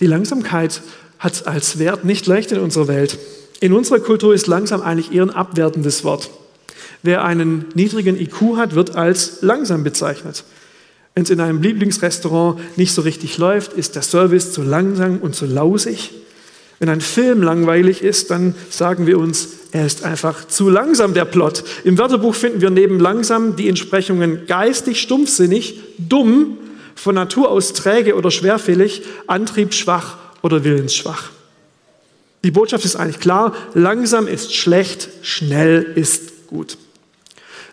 Die 0.00 0.06
Langsamkeit 0.06 0.80
hat 1.18 1.46
als 1.46 1.78
Wert 1.78 2.04
nicht 2.06 2.26
leicht 2.26 2.52
in 2.52 2.58
unserer 2.58 2.88
Welt. 2.88 3.18
In 3.60 3.74
unserer 3.74 4.00
Kultur 4.00 4.32
ist 4.32 4.46
langsam 4.46 4.80
eigentlich 4.80 5.12
eher 5.12 5.22
ein 5.22 5.30
abwertendes 5.30 6.04
Wort. 6.04 6.30
Wer 7.02 7.22
einen 7.22 7.66
niedrigen 7.74 8.18
IQ 8.18 8.56
hat, 8.56 8.74
wird 8.74 8.96
als 8.96 9.42
langsam 9.42 9.84
bezeichnet. 9.84 10.44
Wenn 11.14 11.24
es 11.24 11.30
in 11.30 11.40
einem 11.40 11.60
Lieblingsrestaurant 11.60 12.78
nicht 12.78 12.94
so 12.94 13.02
richtig 13.02 13.36
läuft, 13.36 13.74
ist 13.74 13.94
der 13.94 14.02
Service 14.02 14.52
zu 14.52 14.62
langsam 14.62 15.18
und 15.18 15.34
zu 15.34 15.44
lausig. 15.44 16.12
Wenn 16.78 16.88
ein 16.88 17.02
Film 17.02 17.42
langweilig 17.42 18.02
ist, 18.02 18.30
dann 18.30 18.54
sagen 18.70 19.06
wir 19.06 19.18
uns, 19.18 19.48
er 19.72 19.84
ist 19.84 20.04
einfach 20.04 20.46
zu 20.48 20.70
langsam, 20.70 21.12
der 21.12 21.26
Plot. 21.26 21.62
Im 21.84 21.98
Wörterbuch 21.98 22.34
finden 22.34 22.62
wir 22.62 22.70
neben 22.70 22.98
langsam 22.98 23.54
die 23.56 23.68
Entsprechungen 23.68 24.46
geistig, 24.46 24.98
stumpfsinnig, 25.00 25.78
dumm 25.98 26.56
von 26.94 27.14
Natur 27.14 27.50
aus 27.50 27.72
träge 27.72 28.16
oder 28.16 28.30
schwerfällig, 28.30 29.02
antriebsschwach 29.26 30.16
oder 30.42 30.64
willensschwach. 30.64 31.30
Die 32.42 32.50
Botschaft 32.50 32.84
ist 32.84 32.96
eigentlich 32.96 33.20
klar, 33.20 33.54
langsam 33.74 34.26
ist 34.26 34.54
schlecht, 34.54 35.08
schnell 35.22 35.82
ist 35.94 36.46
gut. 36.48 36.78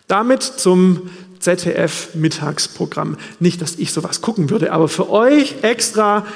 Damit 0.06 0.42
zum 0.42 1.10
ZDF-Mittagsprogramm. 1.40 3.16
Nicht, 3.40 3.62
dass 3.62 3.76
ich 3.76 3.92
sowas 3.92 4.20
gucken 4.20 4.50
würde, 4.50 4.72
aber 4.72 4.88
für 4.88 5.10
euch 5.10 5.56
extra, 5.62 6.26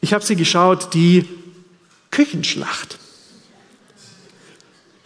ich 0.00 0.12
habe 0.12 0.24
sie 0.24 0.36
geschaut, 0.36 0.94
die 0.94 1.28
Küchenschlacht. 2.10 2.98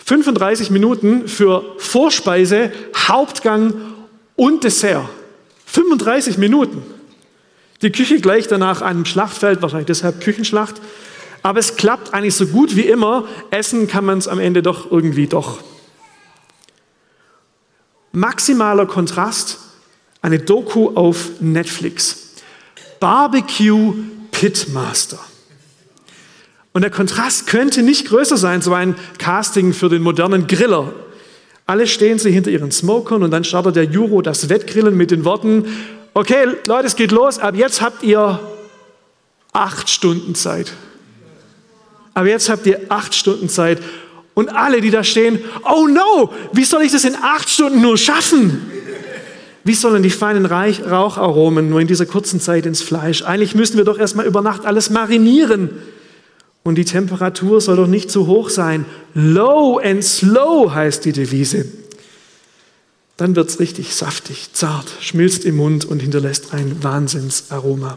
35 0.04 0.71
Minuten 0.71 1.28
für 1.28 1.64
Vorspeise, 1.78 2.73
Hauptgang 2.95 3.75
und 4.37 4.64
Dessert. 4.64 5.09
35 5.66 6.38
Minuten. 6.38 6.83
Die 7.82 7.90
Küche 7.90 8.20
gleicht 8.20 8.52
danach 8.52 8.80
einem 8.80 9.04
Schlachtfeld, 9.04 9.60
wahrscheinlich 9.60 9.88
deshalb 9.88 10.20
Küchenschlacht. 10.20 10.80
Aber 11.42 11.58
es 11.58 11.76
klappt 11.76 12.14
eigentlich 12.14 12.36
so 12.36 12.46
gut 12.46 12.76
wie 12.76 12.82
immer. 12.82 13.26
Essen 13.50 13.88
kann 13.88 14.04
man 14.04 14.18
es 14.18 14.28
am 14.28 14.38
Ende 14.38 14.62
doch 14.62 14.90
irgendwie 14.90 15.26
doch. 15.26 15.58
Maximaler 18.12 18.86
Kontrast, 18.86 19.58
eine 20.20 20.38
Doku 20.38 20.90
auf 20.94 21.40
Netflix. 21.40 22.34
Barbecue 23.00 23.94
Pitmaster. 24.30 25.18
Und 26.72 26.82
der 26.82 26.90
Kontrast 26.90 27.48
könnte 27.48 27.82
nicht 27.82 28.06
größer 28.06 28.36
sein, 28.36 28.62
so 28.62 28.72
ein 28.72 28.94
Casting 29.18 29.72
für 29.72 29.88
den 29.88 30.02
modernen 30.02 30.46
Griller. 30.46 30.92
Alle 31.66 31.86
stehen 31.86 32.18
sie 32.18 32.30
hinter 32.30 32.50
ihren 32.50 32.70
Smokern 32.70 33.22
und 33.22 33.30
dann 33.30 33.44
startet 33.44 33.76
der 33.76 33.84
Juro 33.84 34.22
das 34.22 34.48
Wettgrillen 34.48 34.96
mit 34.96 35.10
den 35.10 35.24
Worten, 35.24 35.66
okay 36.14 36.47
Leute, 36.66 36.87
es 36.87 36.97
geht 36.97 37.12
los, 37.12 37.38
ab 37.38 37.54
jetzt 37.54 37.81
habt 37.81 38.02
ihr 38.02 38.40
acht 39.52 39.88
Stunden 39.88 40.35
Zeit. 40.35 40.73
Aber 42.14 42.28
jetzt 42.28 42.49
habt 42.49 42.66
ihr 42.66 42.81
acht 42.88 43.14
Stunden 43.14 43.49
Zeit. 43.49 43.83
Und 44.35 44.49
alle, 44.54 44.81
die 44.81 44.90
da 44.90 45.04
stehen, 45.04 45.40
oh 45.64 45.87
no, 45.87 46.33
wie 46.52 46.64
soll 46.64 46.83
ich 46.83 46.92
das 46.92 47.04
in 47.04 47.16
acht 47.16 47.50
Stunden 47.50 47.83
nur 47.83 47.99
schaffen? 47.99 48.71
Wie 49.64 49.75
sollen 49.75 50.02
die 50.02 50.11
feinen 50.11 50.47
Raucharomen 50.47 51.69
nur 51.69 51.81
in 51.81 51.87
dieser 51.87 52.07
kurzen 52.07 52.40
Zeit 52.40 52.66
ins 52.66 52.83
Fleisch? 52.83 53.23
Eigentlich 53.23 53.54
müssten 53.54 53.76
wir 53.76 53.85
doch 53.85 53.99
erstmal 53.99 54.26
über 54.26 54.42
Nacht 54.42 54.66
alles 54.66 54.90
marinieren. 54.90 55.71
Und 56.64 56.76
die 56.76 56.85
Temperatur 56.85 57.61
soll 57.61 57.76
doch 57.76 57.87
nicht 57.87 58.11
zu 58.11 58.26
hoch 58.26 58.49
sein. 58.49 58.87
Low 59.14 59.78
and 59.78 60.02
slow 60.02 60.73
heißt 60.73 61.04
die 61.04 61.12
Devise. 61.12 61.66
Dann 63.22 63.36
wird 63.36 63.50
es 63.50 63.60
richtig 63.60 63.94
saftig, 63.94 64.48
zart, 64.52 64.86
schmilzt 64.98 65.44
im 65.44 65.54
Mund 65.54 65.84
und 65.84 66.00
hinterlässt 66.00 66.52
ein 66.52 66.82
Wahnsinnsaroma. 66.82 67.96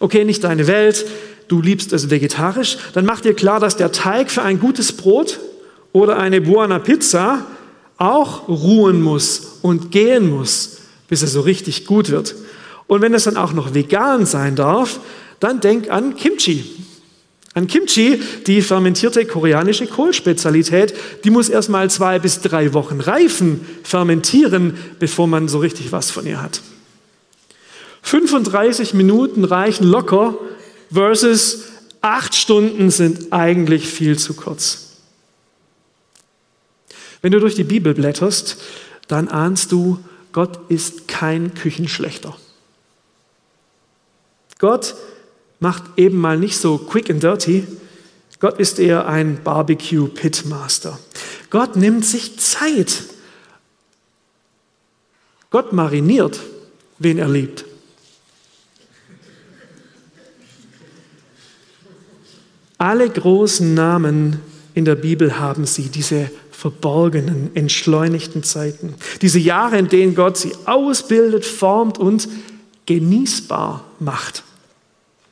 Okay, 0.00 0.26
nicht 0.26 0.44
deine 0.44 0.66
Welt, 0.66 1.06
du 1.48 1.62
liebst 1.62 1.94
es 1.94 2.10
vegetarisch, 2.10 2.76
dann 2.92 3.06
mach 3.06 3.22
dir 3.22 3.32
klar, 3.32 3.58
dass 3.58 3.78
der 3.78 3.90
Teig 3.90 4.30
für 4.30 4.42
ein 4.42 4.60
gutes 4.60 4.92
Brot 4.92 5.40
oder 5.92 6.18
eine 6.18 6.42
Buona 6.42 6.78
Pizza 6.78 7.46
auch 7.96 8.48
ruhen 8.48 9.00
muss 9.00 9.60
und 9.62 9.90
gehen 9.90 10.28
muss, 10.28 10.80
bis 11.08 11.22
er 11.22 11.28
so 11.28 11.40
richtig 11.40 11.86
gut 11.86 12.10
wird. 12.10 12.34
Und 12.86 13.00
wenn 13.00 13.14
es 13.14 13.24
dann 13.24 13.38
auch 13.38 13.54
noch 13.54 13.72
vegan 13.72 14.26
sein 14.26 14.56
darf, 14.56 15.00
dann 15.38 15.60
denk 15.60 15.90
an 15.90 16.16
Kimchi. 16.16 16.66
An 17.52 17.66
Kimchi, 17.66 18.22
die 18.46 18.62
fermentierte 18.62 19.26
koreanische 19.26 19.86
Kohlspezialität, 19.86 20.94
die 21.24 21.30
muss 21.30 21.48
erst 21.48 21.68
mal 21.68 21.90
zwei 21.90 22.20
bis 22.20 22.40
drei 22.40 22.72
Wochen 22.74 23.00
reifen, 23.00 23.66
fermentieren, 23.82 24.78
bevor 25.00 25.26
man 25.26 25.48
so 25.48 25.58
richtig 25.58 25.90
was 25.90 26.10
von 26.10 26.26
ihr 26.26 26.40
hat. 26.40 26.60
35 28.02 28.94
Minuten 28.94 29.44
reichen 29.44 29.84
locker 29.84 30.38
versus 30.92 31.64
acht 32.00 32.34
Stunden 32.34 32.90
sind 32.90 33.32
eigentlich 33.32 33.88
viel 33.88 34.16
zu 34.16 34.34
kurz. 34.34 34.90
Wenn 37.22 37.32
du 37.32 37.40
durch 37.40 37.56
die 37.56 37.64
Bibel 37.64 37.94
blätterst, 37.94 38.58
dann 39.08 39.28
ahnst 39.28 39.72
du, 39.72 39.98
Gott 40.32 40.70
ist 40.70 41.08
kein 41.08 41.54
Küchenschlechter. 41.54 42.36
Gott 44.58 44.94
macht 45.60 45.84
eben 45.96 46.18
mal 46.18 46.38
nicht 46.38 46.56
so 46.56 46.78
quick 46.78 47.10
and 47.10 47.22
dirty. 47.22 47.66
Gott 48.40 48.58
ist 48.58 48.78
eher 48.78 49.06
ein 49.06 49.42
Barbecue 49.44 50.08
Pitmaster. 50.08 50.98
Gott 51.50 51.76
nimmt 51.76 52.04
sich 52.04 52.38
Zeit. 52.38 53.04
Gott 55.50 55.72
mariniert, 55.72 56.40
wen 56.98 57.18
er 57.18 57.28
liebt. 57.28 57.64
Alle 62.78 63.10
großen 63.10 63.74
Namen 63.74 64.40
in 64.72 64.86
der 64.86 64.94
Bibel 64.94 65.38
haben 65.38 65.66
sie, 65.66 65.90
diese 65.90 66.30
verborgenen, 66.50 67.54
entschleunigten 67.54 68.42
Zeiten. 68.42 68.94
Diese 69.20 69.38
Jahre, 69.38 69.78
in 69.78 69.88
denen 69.88 70.14
Gott 70.14 70.38
sie 70.38 70.52
ausbildet, 70.64 71.44
formt 71.44 71.98
und 71.98 72.28
genießbar 72.86 73.84
macht. 73.98 74.44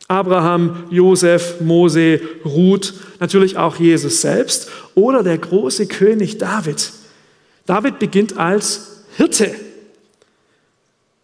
Abraham, 0.08 0.84
Josef, 0.88 1.60
Mose, 1.60 2.20
Ruth, 2.44 2.94
natürlich 3.20 3.58
auch 3.58 3.76
Jesus 3.76 4.22
selbst 4.22 4.70
oder 4.94 5.22
der 5.22 5.36
große 5.36 5.86
König 5.86 6.38
David. 6.38 6.92
David 7.66 7.98
beginnt 7.98 8.38
als 8.38 9.04
Hirte. 9.16 9.54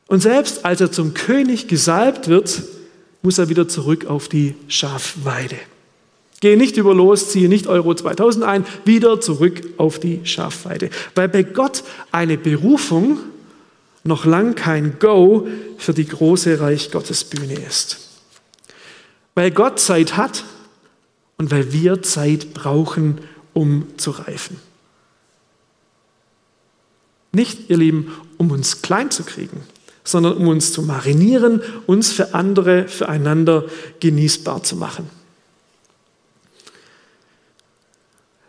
Und 0.06 0.20
selbst 0.20 0.66
als 0.66 0.82
er 0.82 0.92
zum 0.92 1.14
König 1.14 1.66
gesalbt 1.66 2.28
wird, 2.28 2.62
muss 3.22 3.38
er 3.38 3.48
wieder 3.48 3.66
zurück 3.66 4.04
auf 4.06 4.28
die 4.28 4.54
Schafweide. 4.68 5.56
Gehe 6.40 6.58
nicht 6.58 6.76
über 6.76 6.94
los, 6.94 7.30
ziehe 7.30 7.48
nicht 7.48 7.66
Euro 7.68 7.94
2000 7.94 8.44
ein, 8.44 8.66
wieder 8.84 9.18
zurück 9.18 9.62
auf 9.78 9.98
die 9.98 10.20
Schafweide. 10.24 10.90
Weil 11.14 11.30
bei 11.30 11.42
Gott 11.42 11.84
eine 12.12 12.36
Berufung 12.36 13.18
noch 14.02 14.26
lang 14.26 14.54
kein 14.54 14.98
Go 14.98 15.48
für 15.78 15.94
die 15.94 16.06
große 16.06 16.60
Reich 16.60 16.90
Gottes 16.90 17.24
Bühne 17.24 17.54
ist. 17.54 18.03
Weil 19.34 19.50
Gott 19.50 19.80
Zeit 19.80 20.16
hat 20.16 20.44
und 21.36 21.50
weil 21.50 21.72
wir 21.72 22.02
Zeit 22.02 22.54
brauchen, 22.54 23.18
um 23.52 23.86
zu 23.96 24.12
reifen. 24.12 24.58
Nicht, 27.32 27.68
ihr 27.68 27.76
Lieben, 27.76 28.12
um 28.38 28.50
uns 28.52 28.82
klein 28.82 29.10
zu 29.10 29.24
kriegen, 29.24 29.62
sondern 30.04 30.36
um 30.36 30.48
uns 30.48 30.72
zu 30.72 30.82
marinieren, 30.82 31.60
uns 31.86 32.12
für 32.12 32.34
andere, 32.34 32.86
füreinander 32.86 33.64
genießbar 34.00 34.62
zu 34.62 34.76
machen. 34.76 35.10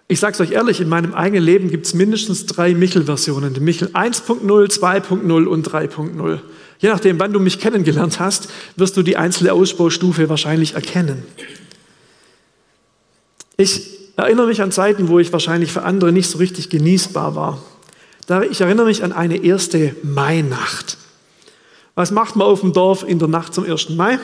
Ich 0.07 0.19
sage 0.19 0.33
es 0.33 0.39
euch 0.39 0.51
ehrlich, 0.51 0.81
in 0.81 0.89
meinem 0.89 1.15
eigenen 1.15 1.43
Leben 1.43 1.69
gibt 1.69 1.87
es 1.87 1.95
mindestens 1.95 2.45
drei 2.45 2.75
Michel-Versionen. 2.75 3.55
Die 3.55 3.59
Michel 3.59 3.87
1.0, 3.89 4.41
2.0 4.45 5.45
und 5.45 5.67
3.0. 5.67 6.39
Je 6.77 6.89
nachdem, 6.89 7.19
wann 7.19 7.33
du 7.33 7.39
mich 7.39 7.59
kennengelernt 7.59 8.19
hast, 8.19 8.49
wirst 8.75 8.97
du 8.97 9.01
die 9.01 9.17
einzelne 9.17 9.53
Ausbaustufe 9.53 10.29
wahrscheinlich 10.29 10.75
erkennen. 10.75 11.23
Ich 13.57 13.97
erinnere 14.15 14.45
mich 14.45 14.61
an 14.61 14.71
Zeiten, 14.71 15.07
wo 15.07 15.17
ich 15.17 15.33
wahrscheinlich 15.33 15.71
für 15.71 15.81
andere 15.81 16.11
nicht 16.11 16.29
so 16.29 16.37
richtig 16.37 16.69
genießbar 16.69 17.35
war. 17.35 17.63
Ich 18.51 18.61
erinnere 18.61 18.85
mich 18.85 19.03
an 19.03 19.11
eine 19.11 19.37
erste 19.37 19.95
Mainacht. 20.03 20.97
Was 21.95 22.11
macht 22.11 22.35
man 22.35 22.45
auf 22.45 22.61
dem 22.61 22.73
Dorf 22.73 23.03
in 23.07 23.17
der 23.17 23.27
Nacht 23.27 23.55
zum 23.55 23.63
1. 23.63 23.89
Mai? 23.89 24.19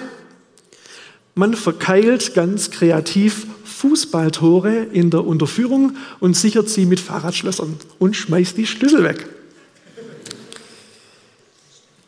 Man 1.33 1.55
verkeilt 1.55 2.35
ganz 2.35 2.69
kreativ 2.69 3.47
Fußballtore 3.81 4.83
in 4.91 5.09
der 5.09 5.25
Unterführung 5.25 5.97
und 6.19 6.37
sichert 6.37 6.69
sie 6.69 6.85
mit 6.85 6.99
Fahrradschlössern 6.99 7.77
und 7.97 8.15
schmeißt 8.15 8.55
die 8.55 8.67
Schlüssel 8.67 9.03
weg. 9.03 9.27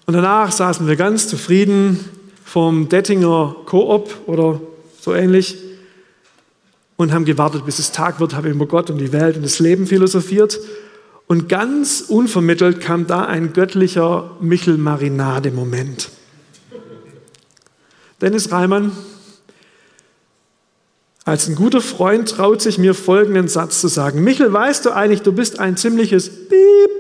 Und 0.05 0.13
danach 0.13 0.51
saßen 0.51 0.87
wir 0.87 0.95
ganz 0.95 1.27
zufrieden 1.27 1.99
vom 2.43 2.89
Dettinger 2.89 3.55
Koop 3.65 4.13
oder 4.27 4.61
so 5.01 5.15
ähnlich 5.15 5.57
und 6.95 7.11
haben 7.11 7.25
gewartet, 7.25 7.65
bis 7.65 7.79
es 7.79 7.91
Tag 7.91 8.19
wird, 8.19 8.35
haben 8.35 8.47
über 8.47 8.67
Gott 8.67 8.91
und 8.91 8.99
die 8.99 9.11
Welt 9.11 9.35
und 9.35 9.41
das 9.41 9.57
Leben 9.57 9.87
philosophiert. 9.87 10.59
Und 11.25 11.49
ganz 11.49 12.01
unvermittelt 12.01 12.81
kam 12.81 13.07
da 13.07 13.25
ein 13.25 13.53
göttlicher 13.53 14.37
Michel-Marinade-Moment. 14.41 16.09
Dennis 18.21 18.51
Reimann, 18.51 18.91
als 21.25 21.47
ein 21.47 21.55
guter 21.55 21.81
Freund 21.81 22.29
traut 22.29 22.61
sich 22.61 22.77
mir 22.77 22.93
folgenden 22.93 23.47
Satz 23.47 23.79
zu 23.79 23.87
sagen. 23.87 24.23
Michel, 24.23 24.51
weißt 24.51 24.85
du 24.85 24.91
eigentlich, 24.91 25.21
du 25.21 25.31
bist 25.31 25.59
ein 25.59 25.77
ziemliches 25.77 26.29
Piep. 26.49 26.91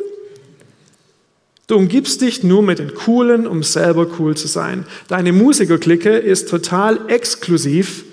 Du 1.67 1.75
umgibst 1.75 2.21
dich 2.21 2.43
nur 2.43 2.61
mit 2.61 2.79
den 2.79 2.93
Coolen, 2.93 3.47
um 3.47 3.63
selber 3.63 4.07
cool 4.19 4.35
zu 4.35 4.47
sein. 4.47 4.85
Deine 5.07 5.33
Musikerklicke 5.33 6.17
ist 6.17 6.49
total 6.49 7.09
exklusiv 7.09 8.05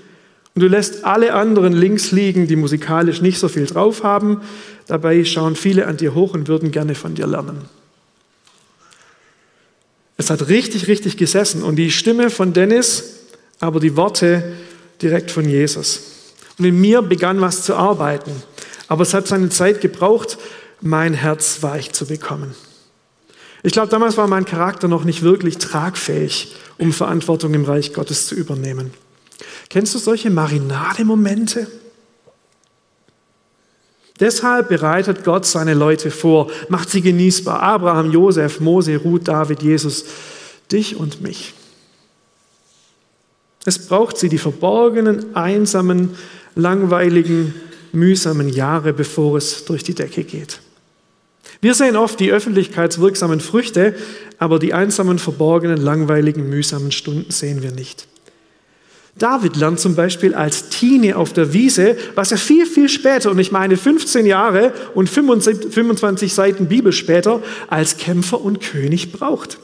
und 0.55 0.63
du 0.63 0.69
lässt 0.69 1.05
alle 1.05 1.35
anderen 1.35 1.73
links 1.73 2.11
liegen, 2.11 2.49
die 2.49 2.57
musikalisch 2.57 3.21
nicht 3.21 3.39
so 3.39 3.49
viel 3.49 3.67
drauf 3.67 4.03
haben. 4.03 4.41
Dabei 4.87 5.25
schauen 5.25 5.55
viele 5.55 5.87
an 5.87 5.97
dir 5.97 6.15
hoch 6.15 6.35
und 6.35 6.49
würden 6.49 6.73
gerne 6.73 6.97
von 6.97 7.15
dir 7.15 7.27
lernen. 7.27 7.63
Es 10.17 10.29
hat 10.29 10.49
richtig, 10.49 10.89
richtig 10.89 11.17
gesessen 11.17 11.63
und 11.63 11.77
die 11.77 11.91
Stimme 11.91 12.31
von 12.31 12.53
Dennis, 12.53 13.21
aber 13.61 13.79
die 13.79 13.97
Worte 13.97 14.53
direkt 15.03 15.31
von 15.31 15.49
Jesus. 15.49 16.01
Und 16.59 16.65
in 16.65 16.81
mir 16.81 17.03
begann 17.03 17.41
was 17.41 17.63
zu 17.63 17.75
arbeiten. 17.75 18.33
Aber 18.89 19.03
es 19.03 19.15
hat 19.15 19.27
seine 19.27 19.49
Zeit 19.49 19.81
gebraucht, 19.81 20.39
mein 20.81 21.15
Herz 21.15 21.63
weich 21.63 21.93
zu 21.93 22.07
bekommen. 22.07 22.55
Ich 23.63 23.73
glaube, 23.73 23.89
damals 23.89 24.17
war 24.17 24.27
mein 24.27 24.45
Charakter 24.45 24.89
noch 24.89 25.05
nicht 25.05 25.23
wirklich 25.23 25.59
tragfähig, 25.59 26.55
um 26.79 26.93
Verantwortung 26.93 27.53
im 27.55 27.65
Reich 27.65 27.93
Gottes 27.93 28.27
zu 28.27 28.35
übernehmen. 28.35 28.93
Kennst 29.69 29.95
du 29.95 29.99
solche 29.99 30.31
Marinademomente? 30.31 31.67
Deshalb 34.19 34.69
bereitet 34.69 35.25
Gott 35.25 35.47
seine 35.47 35.75
Leute 35.75 36.11
vor, 36.11 36.51
macht 36.69 36.91
sie 36.91 37.01
genießbar. 37.01 37.63
Abraham, 37.63 38.11
Josef, 38.11 38.61
Mose, 38.61 38.97
Ruth, 38.99 39.29
David, 39.29 39.63
Jesus, 39.63 40.05
dich 40.71 40.97
und 40.97 41.23
mich. 41.23 41.55
Es 43.65 43.87
braucht 43.87 44.17
sie, 44.17 44.29
die 44.29 44.39
verborgenen, 44.39 45.37
einsamen, 45.37 46.17
langweiligen, 46.55 47.55
mühsamen 47.93 48.49
Jahre, 48.49 48.93
bevor 48.93 49.37
es 49.37 49.65
durch 49.65 49.83
die 49.83 49.95
Decke 49.95 50.25
geht. 50.25 50.61
Wir 51.61 51.75
sehen 51.75 51.97
oft 51.97 52.19
die 52.21 52.33
öffentlichkeitswirksamen 52.33 53.41
Früchte, 53.41 53.95
aber 54.39 54.59
die 54.59 54.73
einsamen, 54.73 55.19
verborgenen, 55.19 55.77
langweiligen, 55.77 56.49
mühsamen 56.49 56.91
Stunden 56.91 57.31
sehen 57.31 57.63
wir 57.63 57.73
nicht. 57.73 58.07
David 59.19 59.57
lernt 59.57 59.81
zum 59.81 59.95
Beispiel 59.95 60.35
als 60.35 60.71
Teenie 60.71 61.13
auf 61.13 61.35
der 61.35 61.53
Wiese, 61.53 61.97
was 62.15 62.33
er 62.33 62.39
viel, 62.39 62.65
viel 62.65 62.89
später, 62.89 63.31
und 63.31 63.39
ich 63.39 63.53
meine 63.53 63.77
15 63.77 64.25
Jahre 64.25 64.73
und 64.95 65.11
25 65.11 66.33
Seiten 66.33 66.67
Bibel 66.69 66.93
später, 66.93 67.43
als 67.69 67.99
Kämpfer 67.99 68.41
und 68.41 68.61
König 68.61 69.13
braucht. 69.13 69.59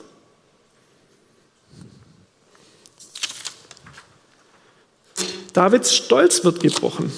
Davids 5.56 5.94
Stolz 5.94 6.44
wird 6.44 6.60
gebrochen. 6.60 7.10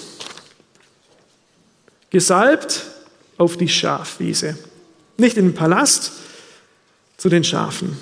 Gesalbt 2.10 2.84
auf 3.36 3.56
die 3.56 3.68
Schafwiese. 3.68 4.56
Nicht 5.16 5.36
in 5.36 5.46
den 5.46 5.54
Palast, 5.54 6.12
zu 7.16 7.28
den 7.28 7.42
Schafen. 7.42 7.98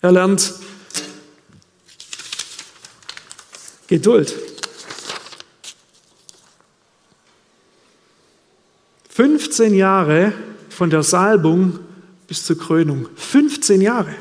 Er 0.00 0.12
lernt 0.12 0.54
Geduld. 3.86 4.34
15 9.10 9.74
Jahre 9.74 10.32
von 10.70 10.88
der 10.88 11.02
Salbung 11.02 11.80
bis 12.26 12.44
zur 12.44 12.58
Krönung. 12.58 13.10
15 13.14 13.82
Jahre. 13.82 14.14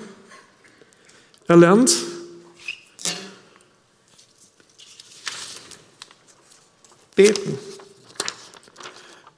Er 1.47 1.55
lernt 1.55 2.12
beten. 7.15 7.57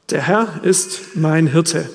Der 0.10 0.22
Herr 0.22 0.60
ist 0.64 1.16
mein 1.16 1.48
Hirte. 1.48 1.90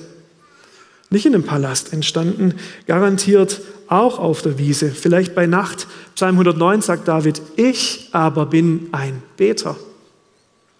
Nicht 1.09 1.25
in 1.25 1.33
einem 1.33 1.43
Palast 1.43 1.93
entstanden, 1.93 2.55
garantiert 2.87 3.61
auch 3.87 4.19
auf 4.19 4.41
der 4.41 4.57
Wiese, 4.57 4.91
vielleicht 4.91 5.35
bei 5.35 5.45
Nacht. 5.45 5.87
Psalm 6.15 6.35
109 6.35 6.81
sagt 6.81 7.07
David, 7.07 7.41
ich 7.57 8.09
aber 8.13 8.45
bin 8.45 8.87
ein 8.93 9.21
Beter. 9.35 9.75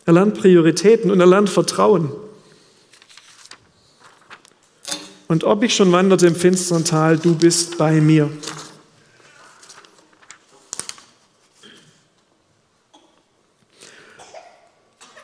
Er 0.05 0.13
lernt 0.13 0.39
Prioritäten 0.39 1.11
und 1.11 1.19
er 1.19 1.25
lernt 1.25 1.49
Vertrauen. 1.49 2.11
Und 5.27 5.43
ob 5.43 5.63
ich 5.63 5.75
schon 5.75 5.91
wanderte 5.91 6.27
im 6.27 6.35
finsteren 6.35 6.83
Tal, 6.83 7.17
du 7.17 7.35
bist 7.35 7.77
bei 7.77 8.01
mir. 8.01 8.29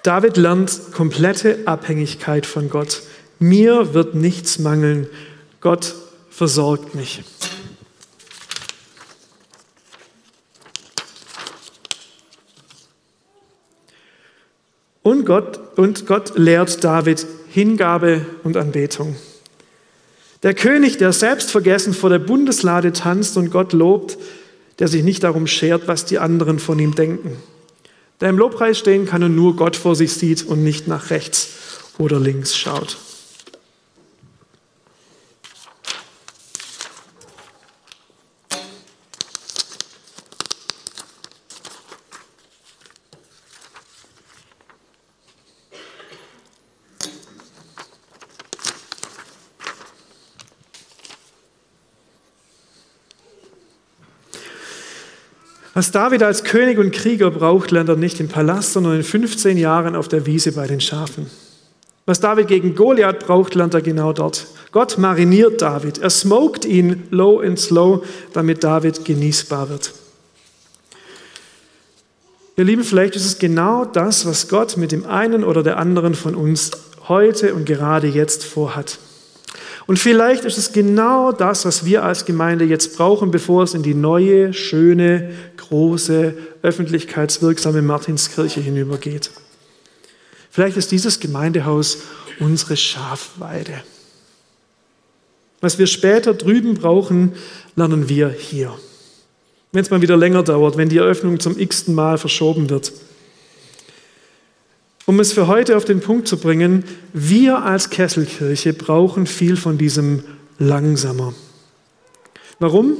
David 0.07 0.37
lernt 0.37 0.93
komplette 0.93 1.59
Abhängigkeit 1.65 2.45
von 2.45 2.69
Gott. 2.69 3.01
Mir 3.39 3.93
wird 3.93 4.15
nichts 4.15 4.57
mangeln. 4.57 5.09
Gott 5.59 5.95
versorgt 6.29 6.95
mich. 6.95 7.25
Und 15.03 15.25
Gott, 15.25 15.59
und 15.77 16.07
Gott 16.07 16.37
lehrt 16.37 16.85
David 16.85 17.27
Hingabe 17.49 18.25
und 18.45 18.55
Anbetung. 18.55 19.17
Der 20.41 20.53
König, 20.53 20.95
der 20.99 21.11
selbstvergessen 21.11 21.93
vor 21.93 22.09
der 22.09 22.19
Bundeslade 22.19 22.93
tanzt 22.93 23.35
und 23.35 23.51
Gott 23.51 23.73
lobt, 23.73 24.17
der 24.79 24.87
sich 24.87 25.03
nicht 25.03 25.25
darum 25.25 25.47
schert, 25.47 25.89
was 25.89 26.05
die 26.05 26.17
anderen 26.17 26.59
von 26.59 26.79
ihm 26.79 26.95
denken. 26.95 27.35
Der 28.19 28.29
im 28.29 28.37
Lobpreis 28.37 28.79
stehen 28.79 29.05
kann 29.05 29.23
und 29.23 29.35
nur 29.35 29.55
Gott 29.55 29.75
vor 29.75 29.95
sich 29.95 30.13
sieht 30.13 30.43
und 30.43 30.63
nicht 30.63 30.87
nach 30.87 31.11
rechts 31.11 31.49
oder 31.97 32.19
links 32.19 32.55
schaut. 32.57 32.97
Was 55.77 55.91
David 55.91 56.23
als 56.23 56.43
König 56.43 56.79
und 56.79 56.89
Krieger 56.89 57.29
braucht, 57.29 57.69
lernt 57.69 57.87
er 57.87 57.95
nicht 57.95 58.19
im 58.19 58.29
Palast, 58.29 58.73
sondern 58.73 58.95
in 58.95 59.03
15 59.03 59.57
Jahren 59.59 59.95
auf 59.95 60.07
der 60.07 60.25
Wiese 60.25 60.53
bei 60.53 60.65
den 60.65 60.81
Schafen. 60.81 61.27
Was 62.07 62.19
David 62.19 62.47
gegen 62.47 62.73
Goliath 62.73 63.19
braucht, 63.19 63.53
lernt 63.53 63.75
er 63.75 63.83
genau 63.83 64.11
dort. 64.11 64.47
Gott 64.71 64.97
mariniert 64.97 65.61
David. 65.61 65.99
Er 65.99 66.09
smoked 66.09 66.65
ihn 66.65 67.03
low 67.11 67.41
and 67.41 67.59
slow, 67.59 68.03
damit 68.33 68.63
David 68.63 69.05
genießbar 69.05 69.69
wird. 69.69 69.93
Ihr 72.55 72.63
Lieben, 72.63 72.83
vielleicht 72.83 73.15
ist 73.15 73.27
es 73.27 73.37
genau 73.37 73.85
das, 73.85 74.25
was 74.25 74.47
Gott 74.47 74.77
mit 74.77 74.91
dem 74.91 75.05
einen 75.05 75.43
oder 75.43 75.61
der 75.61 75.77
anderen 75.77 76.15
von 76.15 76.33
uns 76.33 76.71
heute 77.07 77.53
und 77.53 77.67
gerade 77.67 78.07
jetzt 78.07 78.43
vorhat. 78.43 78.97
Und 79.87 79.97
vielleicht 79.97 80.43
ist 80.43 80.57
es 80.57 80.73
genau 80.73 81.31
das, 81.31 81.63
was 81.63 81.85
wir 81.85 82.03
als 82.03 82.25
Gemeinde 82.25 82.65
jetzt 82.65 82.97
brauchen, 82.97 83.31
bevor 83.31 83.63
es 83.63 83.73
in 83.73 83.83
die 83.83 83.93
neue, 83.93 84.53
schöne, 84.53 85.31
große, 85.55 86.33
öffentlichkeitswirksame 86.61 87.81
Martinskirche 87.81 88.59
hinübergeht. 88.59 89.31
Vielleicht 90.51 90.75
ist 90.75 90.91
dieses 90.91 91.21
Gemeindehaus 91.21 91.99
unsere 92.39 92.75
Schafweide. 92.75 93.81
Was 95.61 95.79
wir 95.79 95.87
später 95.87 96.33
drüben 96.33 96.73
brauchen, 96.73 97.33
lernen 97.75 98.09
wir 98.09 98.29
hier. 98.29 98.73
Wenn 99.71 99.83
es 99.83 99.89
mal 99.89 100.01
wieder 100.01 100.17
länger 100.17 100.43
dauert, 100.43 100.75
wenn 100.75 100.89
die 100.89 100.97
Eröffnung 100.97 101.39
zum 101.39 101.57
x-ten 101.57 101.95
Mal 101.95 102.17
verschoben 102.17 102.69
wird. 102.69 102.91
Um 105.07 105.21
es 105.21 105.31
für 105.31 105.47
heute 105.47 105.77
auf 105.77 105.85
den 105.85 106.01
Punkt 106.01 106.27
zu 106.27 106.37
bringen, 106.37 106.83
wir 107.13 107.63
als 107.63 107.89
Kesselkirche 107.89 108.73
brauchen 108.73 109.25
viel 109.25 109.55
von 109.55 109.77
diesem 109.77 110.21
langsamer. 110.59 111.33
Warum? 112.59 112.97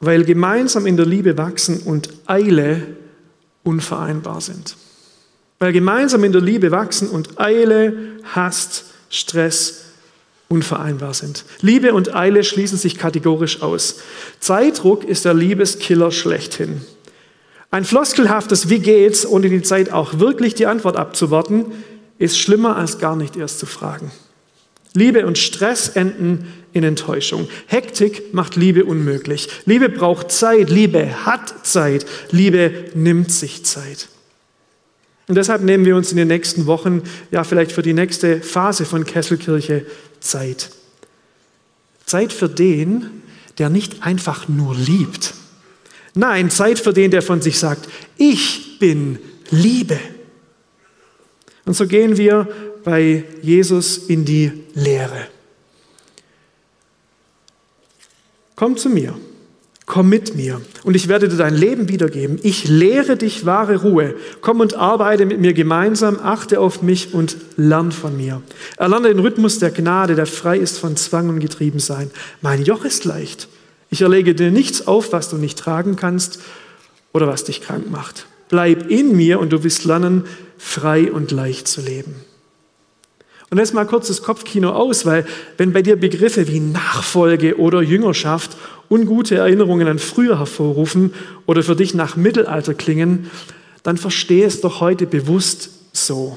Weil 0.00 0.24
gemeinsam 0.24 0.86
in 0.86 0.96
der 0.96 1.04
Liebe 1.04 1.36
wachsen 1.36 1.80
und 1.80 2.08
Eile 2.24 2.86
unvereinbar 3.64 4.40
sind. 4.40 4.76
Weil 5.58 5.74
gemeinsam 5.74 6.24
in 6.24 6.32
der 6.32 6.40
Liebe 6.40 6.70
wachsen 6.70 7.10
und 7.10 7.38
Eile, 7.38 8.16
Hast, 8.22 8.86
Stress 9.10 9.84
unvereinbar 10.48 11.12
sind. 11.12 11.44
Liebe 11.60 11.92
und 11.92 12.14
Eile 12.14 12.42
schließen 12.42 12.78
sich 12.78 12.96
kategorisch 12.96 13.60
aus. 13.60 13.96
Zeitdruck 14.40 15.04
ist 15.04 15.26
der 15.26 15.34
Liebeskiller 15.34 16.10
schlechthin. 16.10 16.80
Ein 17.74 17.84
floskelhaftes 17.84 18.68
Wie 18.68 18.78
geht's, 18.78 19.26
ohne 19.26 19.48
die 19.48 19.62
Zeit 19.62 19.90
auch 19.90 20.20
wirklich 20.20 20.54
die 20.54 20.66
Antwort 20.66 20.94
abzuwarten, 20.94 21.72
ist 22.18 22.38
schlimmer 22.38 22.76
als 22.76 23.00
gar 23.00 23.16
nicht 23.16 23.34
erst 23.34 23.58
zu 23.58 23.66
fragen. 23.66 24.12
Liebe 24.92 25.26
und 25.26 25.38
Stress 25.38 25.88
enden 25.88 26.46
in 26.72 26.84
Enttäuschung. 26.84 27.48
Hektik 27.66 28.32
macht 28.32 28.54
Liebe 28.54 28.84
unmöglich. 28.84 29.48
Liebe 29.66 29.88
braucht 29.88 30.30
Zeit, 30.30 30.70
Liebe 30.70 31.26
hat 31.26 31.66
Zeit, 31.66 32.06
Liebe 32.30 32.92
nimmt 32.94 33.32
sich 33.32 33.64
Zeit. 33.64 34.06
Und 35.26 35.34
deshalb 35.34 35.62
nehmen 35.62 35.84
wir 35.84 35.96
uns 35.96 36.12
in 36.12 36.16
den 36.16 36.28
nächsten 36.28 36.66
Wochen, 36.66 37.02
ja 37.32 37.42
vielleicht 37.42 37.72
für 37.72 37.82
die 37.82 37.92
nächste 37.92 38.40
Phase 38.40 38.84
von 38.84 39.04
Kesselkirche 39.04 39.84
Zeit. 40.20 40.70
Zeit 42.06 42.32
für 42.32 42.48
den, 42.48 43.10
der 43.58 43.68
nicht 43.68 44.04
einfach 44.04 44.46
nur 44.46 44.76
liebt, 44.76 45.34
Nein, 46.14 46.48
Zeit 46.50 46.78
für 46.78 46.92
den, 46.92 47.10
der 47.10 47.22
von 47.22 47.42
sich 47.42 47.58
sagt, 47.58 47.88
ich 48.16 48.78
bin 48.78 49.18
Liebe. 49.50 49.98
Und 51.64 51.74
so 51.74 51.86
gehen 51.86 52.16
wir 52.16 52.48
bei 52.84 53.24
Jesus 53.42 53.98
in 53.98 54.24
die 54.24 54.52
Lehre. 54.74 55.28
Komm 58.54 58.76
zu 58.76 58.88
mir, 58.88 59.18
komm 59.86 60.08
mit 60.08 60.36
mir 60.36 60.60
und 60.84 60.94
ich 60.94 61.08
werde 61.08 61.28
dir 61.28 61.36
dein 61.36 61.56
Leben 61.56 61.88
wiedergeben. 61.88 62.38
Ich 62.42 62.68
lehre 62.68 63.16
dich 63.16 63.46
wahre 63.46 63.82
Ruhe. 63.82 64.14
Komm 64.40 64.60
und 64.60 64.74
arbeite 64.74 65.26
mit 65.26 65.40
mir 65.40 65.54
gemeinsam, 65.54 66.20
achte 66.22 66.60
auf 66.60 66.80
mich 66.80 67.14
und 67.14 67.36
lern 67.56 67.90
von 67.90 68.16
mir. 68.16 68.42
Erlerne 68.76 69.08
den 69.08 69.18
Rhythmus 69.18 69.58
der 69.58 69.72
Gnade, 69.72 70.14
der 70.14 70.26
frei 70.26 70.58
ist 70.58 70.78
von 70.78 70.96
Zwang 70.96 71.28
und 71.28 71.40
Getriebensein. 71.40 72.12
Mein 72.42 72.62
Joch 72.62 72.84
ist 72.84 73.04
leicht 73.04 73.48
ich 73.94 74.02
erlege 74.02 74.34
dir 74.34 74.50
nichts 74.50 74.88
auf, 74.88 75.12
was 75.12 75.28
du 75.28 75.36
nicht 75.36 75.56
tragen 75.56 75.94
kannst 75.94 76.40
oder 77.12 77.28
was 77.28 77.44
dich 77.44 77.60
krank 77.60 77.88
macht. 77.92 78.26
Bleib 78.48 78.90
in 78.90 79.16
mir 79.16 79.38
und 79.38 79.52
du 79.52 79.62
wirst 79.62 79.84
lernen, 79.84 80.24
frei 80.58 81.12
und 81.12 81.30
leicht 81.30 81.68
zu 81.68 81.80
leben. 81.80 82.16
Und 83.50 83.58
jetzt 83.58 83.72
mal 83.72 83.86
kurz 83.86 84.08
das 84.08 84.24
Kopfkino 84.24 84.70
aus, 84.70 85.06
weil 85.06 85.24
wenn 85.58 85.72
bei 85.72 85.80
dir 85.80 85.94
Begriffe 85.94 86.48
wie 86.48 86.58
Nachfolge 86.58 87.56
oder 87.56 87.82
Jüngerschaft 87.82 88.56
ungute 88.90 89.36
Erinnerungen 89.36 89.86
an 89.86 90.00
früher 90.00 90.40
hervorrufen 90.40 91.14
oder 91.46 91.62
für 91.62 91.76
dich 91.76 91.94
nach 91.94 92.16
Mittelalter 92.16 92.74
klingen, 92.74 93.30
dann 93.84 93.96
verstehe 93.96 94.44
es 94.44 94.60
doch 94.60 94.80
heute 94.80 95.06
bewusst 95.06 95.70
so. 95.92 96.36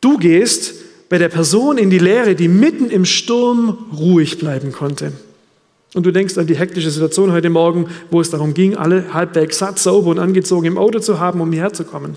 Du 0.00 0.18
gehst 0.18 0.74
bei 1.08 1.18
der 1.18 1.30
Person 1.30 1.78
in 1.78 1.90
die 1.90 1.98
Lehre, 1.98 2.36
die 2.36 2.46
mitten 2.46 2.90
im 2.90 3.04
Sturm 3.04 3.90
ruhig 3.92 4.38
bleiben 4.38 4.70
konnte. 4.70 5.14
Und 5.94 6.04
du 6.04 6.12
denkst 6.12 6.36
an 6.36 6.46
die 6.46 6.56
hektische 6.56 6.90
Situation 6.90 7.32
heute 7.32 7.48
Morgen, 7.48 7.88
wo 8.10 8.20
es 8.20 8.30
darum 8.30 8.52
ging, 8.52 8.76
alle 8.76 9.14
halbwegs 9.14 9.58
satt, 9.58 9.78
sauber 9.78 10.10
und 10.10 10.18
angezogen 10.18 10.66
im 10.66 10.78
Auto 10.78 10.98
zu 10.98 11.18
haben, 11.18 11.40
um 11.40 11.50
hierher 11.50 11.72
zu 11.72 11.84
kommen. 11.84 12.16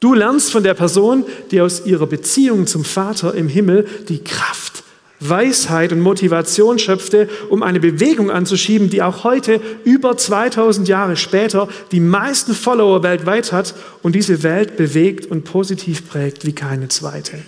Du 0.00 0.12
lernst 0.12 0.52
von 0.52 0.62
der 0.62 0.74
Person, 0.74 1.24
die 1.50 1.62
aus 1.62 1.86
ihrer 1.86 2.06
Beziehung 2.06 2.66
zum 2.66 2.84
Vater 2.84 3.34
im 3.34 3.48
Himmel 3.48 3.86
die 4.10 4.22
Kraft, 4.22 4.84
Weisheit 5.20 5.92
und 5.92 6.00
Motivation 6.00 6.78
schöpfte, 6.78 7.30
um 7.48 7.62
eine 7.62 7.80
Bewegung 7.80 8.30
anzuschieben, 8.30 8.90
die 8.90 9.00
auch 9.00 9.24
heute, 9.24 9.62
über 9.84 10.18
2000 10.18 10.86
Jahre 10.88 11.16
später, 11.16 11.68
die 11.92 12.00
meisten 12.00 12.52
Follower 12.52 13.02
weltweit 13.02 13.52
hat 13.52 13.74
und 14.02 14.14
diese 14.14 14.42
Welt 14.42 14.76
bewegt 14.76 15.30
und 15.30 15.44
positiv 15.44 16.06
prägt 16.06 16.44
wie 16.44 16.52
keine 16.52 16.88
zweite. 16.88 17.38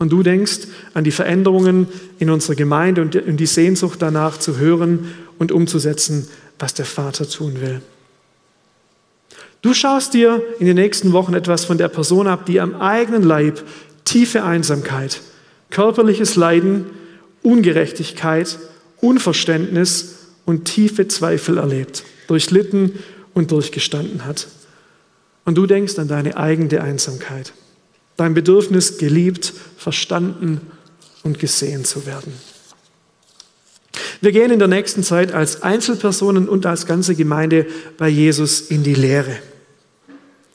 Und 0.00 0.10
du 0.10 0.22
denkst 0.22 0.60
an 0.94 1.04
die 1.04 1.10
Veränderungen 1.10 1.86
in 2.18 2.30
unserer 2.30 2.54
Gemeinde 2.54 3.02
und 3.02 3.36
die 3.38 3.46
Sehnsucht 3.46 4.00
danach 4.00 4.38
zu 4.38 4.56
hören 4.56 5.12
und 5.38 5.52
umzusetzen, 5.52 6.26
was 6.58 6.72
der 6.72 6.86
Vater 6.86 7.28
tun 7.28 7.60
will. 7.60 7.82
Du 9.60 9.74
schaust 9.74 10.14
dir 10.14 10.42
in 10.58 10.64
den 10.64 10.76
nächsten 10.76 11.12
Wochen 11.12 11.34
etwas 11.34 11.66
von 11.66 11.76
der 11.76 11.88
Person 11.88 12.28
ab, 12.28 12.46
die 12.46 12.60
am 12.60 12.80
eigenen 12.80 13.22
Leib 13.22 13.62
tiefe 14.06 14.42
Einsamkeit, 14.42 15.20
körperliches 15.68 16.34
Leiden, 16.34 16.86
Ungerechtigkeit, 17.42 18.58
Unverständnis 19.02 20.28
und 20.46 20.64
tiefe 20.64 21.08
Zweifel 21.08 21.58
erlebt, 21.58 22.04
durchlitten 22.26 22.94
und 23.34 23.50
durchgestanden 23.50 24.24
hat. 24.24 24.48
Und 25.44 25.56
du 25.56 25.66
denkst 25.66 25.98
an 25.98 26.08
deine 26.08 26.38
eigene 26.38 26.80
Einsamkeit, 26.80 27.52
dein 28.20 28.34
Bedürfnis, 28.34 28.98
geliebt, 28.98 29.52
verstanden 29.78 30.60
und 31.22 31.38
gesehen 31.38 31.84
zu 31.86 32.04
werden. 32.04 32.32
Wir 34.20 34.32
gehen 34.32 34.50
in 34.50 34.58
der 34.58 34.68
nächsten 34.68 35.02
Zeit 35.02 35.32
als 35.32 35.62
Einzelpersonen 35.62 36.48
und 36.48 36.66
als 36.66 36.84
ganze 36.84 37.14
Gemeinde 37.14 37.66
bei 37.96 38.08
Jesus 38.08 38.60
in 38.60 38.82
die 38.82 38.94
Lehre. 38.94 39.38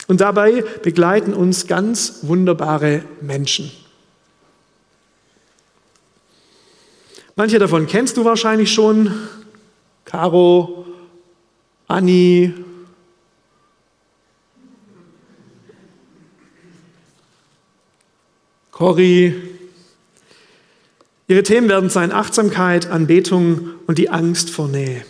Und 0.07 0.21
dabei 0.21 0.63
begleiten 0.83 1.33
uns 1.33 1.65
ganz 1.65 2.19
wunderbare 2.21 3.03
Menschen. 3.21 3.71
Manche 7.35 7.57
davon 7.57 7.87
kennst 7.87 8.15
du 8.17 8.23
wahrscheinlich 8.23 8.71
schon. 8.71 9.11
Caro, 10.05 10.85
Anni, 11.87 12.53
Cory. 18.75 19.33
Ihre 21.29 21.43
Themen 21.43 21.69
werden 21.69 21.89
sein 21.89 22.11
Achtsamkeit, 22.11 22.87
Anbetung 22.91 23.69
und 23.87 23.97
die 23.97 24.09
Angst 24.09 24.49
vor 24.49 24.67
Nähe. 24.67 25.05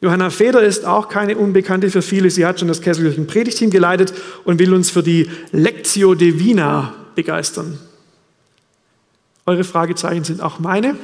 Johanna 0.00 0.30
Feder 0.30 0.64
ist 0.64 0.84
auch 0.84 1.08
keine 1.08 1.38
Unbekannte 1.38 1.92
für 1.92 2.02
viele. 2.02 2.28
Sie 2.28 2.44
hat 2.44 2.58
schon 2.58 2.66
das 2.66 2.80
Kesselkirchen 2.80 3.28
Predigteam 3.28 3.70
geleitet 3.70 4.12
und 4.42 4.58
will 4.58 4.74
uns 4.74 4.90
für 4.90 5.04
die 5.04 5.30
Lectio 5.52 6.16
Divina 6.16 6.92
begeistern. 7.14 7.78
Eure 9.46 9.62
Fragezeichen 9.62 10.24
sind 10.24 10.40
auch 10.40 10.58
meine. 10.58 10.96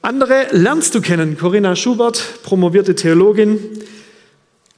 Andere 0.00 0.46
lernst 0.52 0.94
du 0.94 1.02
kennen. 1.02 1.36
Corinna 1.36 1.76
Schubert, 1.76 2.42
promovierte 2.42 2.94
Theologin. 2.94 3.58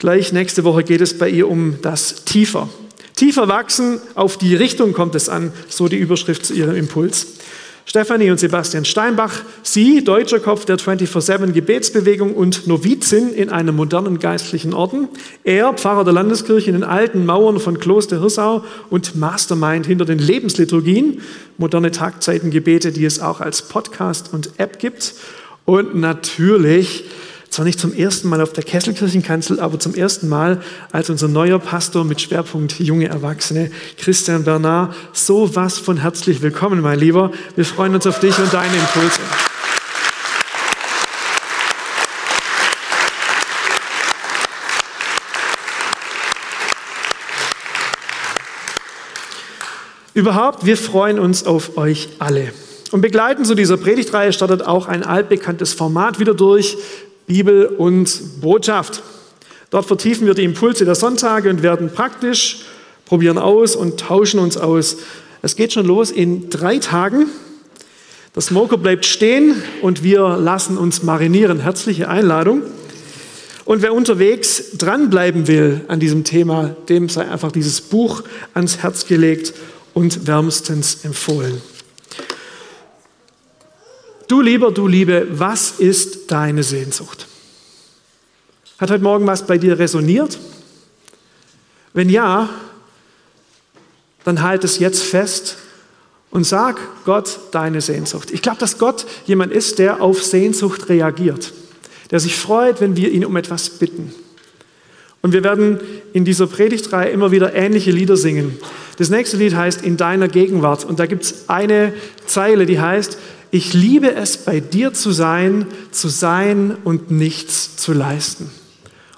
Gleich 0.01 0.33
nächste 0.33 0.65
Woche 0.65 0.83
geht 0.83 1.01
es 1.01 1.17
bei 1.17 1.31
ihr 1.31 1.49
um 1.49 1.79
das 1.81 2.25
Tiefer. 2.25 2.69
Tiefer 3.17 3.49
wachsen, 3.49 3.99
auf 4.15 4.37
die 4.37 4.55
Richtung 4.55 4.93
kommt 4.93 5.15
es 5.15 5.29
an, 5.29 5.53
so 5.69 5.89
die 5.89 5.97
Überschrift 5.97 6.45
zu 6.45 6.53
ihrem 6.53 6.77
Impuls. 6.77 7.27
Stefanie 7.87 8.31
und 8.31 8.39
Sebastian 8.39 8.85
Steinbach, 8.85 9.43
sie, 9.63 10.03
deutscher 10.03 10.41
Kopf 10.41 10.65
der 10.65 10.77
24-7 10.77 11.53
Gebetsbewegung 11.53 12.35
und 12.35 12.67
Novizin 12.67 13.33
in 13.33 13.49
einem 13.49 13.77
modernen 13.77 14.19
geistlichen 14.19 14.75
Orden. 14.75 15.09
Er, 15.45 15.73
Pfarrer 15.73 16.05
der 16.05 16.13
Landeskirche 16.13 16.69
in 16.69 16.75
den 16.75 16.85
alten 16.85 17.25
Mauern 17.25 17.61
von 17.61 17.79
Kloster 17.79 18.21
Hirsau 18.21 18.65
und 18.91 19.15
Mastermind 19.15 19.87
hinter 19.87 20.05
den 20.05 20.19
Lebensliturgien, 20.19 21.23
moderne 21.59 21.93
Tagzeitengebete, 21.93 22.91
die 22.91 23.05
es 23.05 23.21
auch 23.21 23.41
als 23.41 23.63
Podcast 23.63 24.35
und 24.35 24.51
App 24.59 24.81
gibt. 24.81 25.15
Und 25.65 25.95
natürlich 25.95 27.05
zwar 27.57 27.65
nicht 27.65 27.81
zum 27.81 27.95
ersten 27.95 28.29
Mal 28.29 28.43
auf 28.43 28.53
der 28.53 28.65
Kesselkirchenkanzel, 28.65 29.61
aber 29.61 29.79
zum 29.79 29.95
ersten 29.95 30.29
Mal 30.29 30.61
als 30.93 31.09
unser 31.09 31.27
neuer 31.27 31.59
Pastor 31.59 32.05
mit 32.05 32.21
Schwerpunkt 32.21 32.79
junge 32.79 33.09
Erwachsene, 33.09 33.71
Christian 33.97 34.45
Bernard. 34.45 34.95
So 35.15 35.57
was 35.57 35.79
von 35.79 35.97
herzlich 35.97 36.43
willkommen, 36.43 36.83
mein 36.83 36.99
Lieber. 36.99 37.33
Wir 37.55 37.65
freuen 37.65 37.95
uns 37.95 38.07
auf 38.07 38.21
dich 38.21 38.39
und 38.39 38.53
deine 38.53 38.77
Impulse. 38.77 39.21
Überhaupt, 50.13 50.67
wir 50.67 50.77
freuen 50.77 51.19
uns 51.19 51.47
auf 51.47 51.79
euch 51.79 52.11
alle. 52.19 52.53
Und 52.93 53.01
begleiten 53.01 53.45
zu 53.45 53.55
dieser 53.55 53.77
Predigtreihe 53.77 54.33
startet 54.33 54.63
auch 54.63 54.87
ein 54.87 55.03
altbekanntes 55.03 55.73
Format 55.73 56.21
wieder 56.21 56.35
durch. 56.35 56.77
Bibel 57.27 57.67
und 57.67 58.41
Botschaft. 58.41 59.03
Dort 59.71 59.87
vertiefen 59.87 60.27
wir 60.27 60.35
die 60.35 60.45
Impulse 60.45 60.85
der 60.85 60.95
Sonntage 60.95 61.51
und 61.51 61.63
werden 61.63 61.91
praktisch, 61.93 62.61
probieren 63.05 63.39
aus 63.39 63.77
und 63.77 63.99
tauschen 63.99 64.39
uns 64.41 64.57
aus. 64.57 64.99
Es 65.43 65.57
geht 65.57 65.73
schon 65.73 65.87
los 65.87 66.11
in 66.11 66.51
drei 66.51 66.79
Tagen. 66.79 67.27
Das 68.33 68.47
Smoker 68.47 68.77
bleibt 68.77 69.07
stehen 69.07 69.63
und 69.83 70.03
wir 70.03 70.37
lassen 70.37 70.79
uns 70.79 71.03
marinieren. 71.03 71.61
Herzliche 71.61 72.09
Einladung. 72.09 72.63
Und 73.65 73.83
wer 73.83 73.93
unterwegs 73.95 74.77
dranbleiben 74.79 75.49
will 75.49 75.81
an 75.89 75.99
diesem 75.99 76.23
Thema, 76.23 76.77
dem 76.89 77.09
sei 77.09 77.29
einfach 77.29 77.51
dieses 77.51 77.81
Buch 77.81 78.23
ans 78.55 78.79
Herz 78.79 79.07
gelegt 79.07 79.55
und 79.93 80.29
wärmstens 80.29 81.05
empfohlen. 81.05 81.61
Du 84.29 84.41
lieber, 84.41 84.73
du 84.73 84.89
Liebe, 84.89 85.29
was 85.31 85.73
ist 85.79 86.31
deine 86.31 86.63
Sehnsucht? 86.63 87.29
Hat 88.79 88.91
heute 88.91 89.03
Morgen 89.03 89.27
was 89.27 89.47
bei 89.47 89.57
dir 89.57 89.79
resoniert? 89.79 90.39
Wenn 91.93 92.11
ja, 92.11 92.49
dann 94.25 94.43
halt 94.43 94.65
es 94.65 94.81
jetzt 94.81 95.03
fest 95.03 95.57
und 96.31 96.45
sag 96.45 96.81
Gott 97.05 97.39
deine 97.53 97.81
Sehnsucht. 97.81 98.33
Ich 98.33 98.43
glaube, 98.43 98.59
dass 98.59 98.79
Gott 98.79 99.07
jemand 99.27 99.53
ist, 99.53 99.79
der 99.79 100.03
auf 100.03 100.23
Sehnsucht 100.23 100.89
reagiert, 100.89 101.53
der 102.11 102.19
sich 102.19 102.37
freut, 102.37 102.81
wenn 102.81 102.97
wir 102.97 103.13
ihn 103.13 103.25
um 103.25 103.37
etwas 103.37 103.71
bitten. 103.71 104.13
Und 105.23 105.33
wir 105.33 105.45
werden 105.45 105.81
in 106.13 106.25
dieser 106.25 106.47
Predigtreihe 106.47 107.11
immer 107.11 107.31
wieder 107.31 107.55
ähnliche 107.55 107.93
Lieder 107.93 108.17
singen. 108.17 108.59
Das 108.99 109.11
nächste 109.11 109.37
Lied 109.37 109.55
heißt 109.55 109.83
In 109.83 109.97
deiner 109.97 110.29
Gegenwart. 110.29 110.85
Und 110.85 110.99
da 110.99 111.07
gibt 111.07 111.25
es 111.25 111.49
eine 111.49 111.95
Zeile, 112.27 112.67
die 112.67 112.81
heißt, 112.81 113.19
ich 113.57 113.73
liebe 113.73 114.15
es, 114.15 114.37
bei 114.37 114.61
dir 114.61 114.93
zu 114.93 115.13
sein, 115.13 115.67
zu 115.91 116.09
sein 116.09 116.77
und 116.85 117.11
nichts 117.11 117.77
zu 117.77 117.95
leisten. 117.95 118.51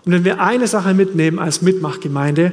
Und 0.05 0.13
wenn 0.13 0.25
wir 0.25 0.41
eine 0.41 0.69
Sache 0.69 0.95
mitnehmen 0.95 1.39
als 1.41 1.61
Mitmachgemeinde, 1.61 2.53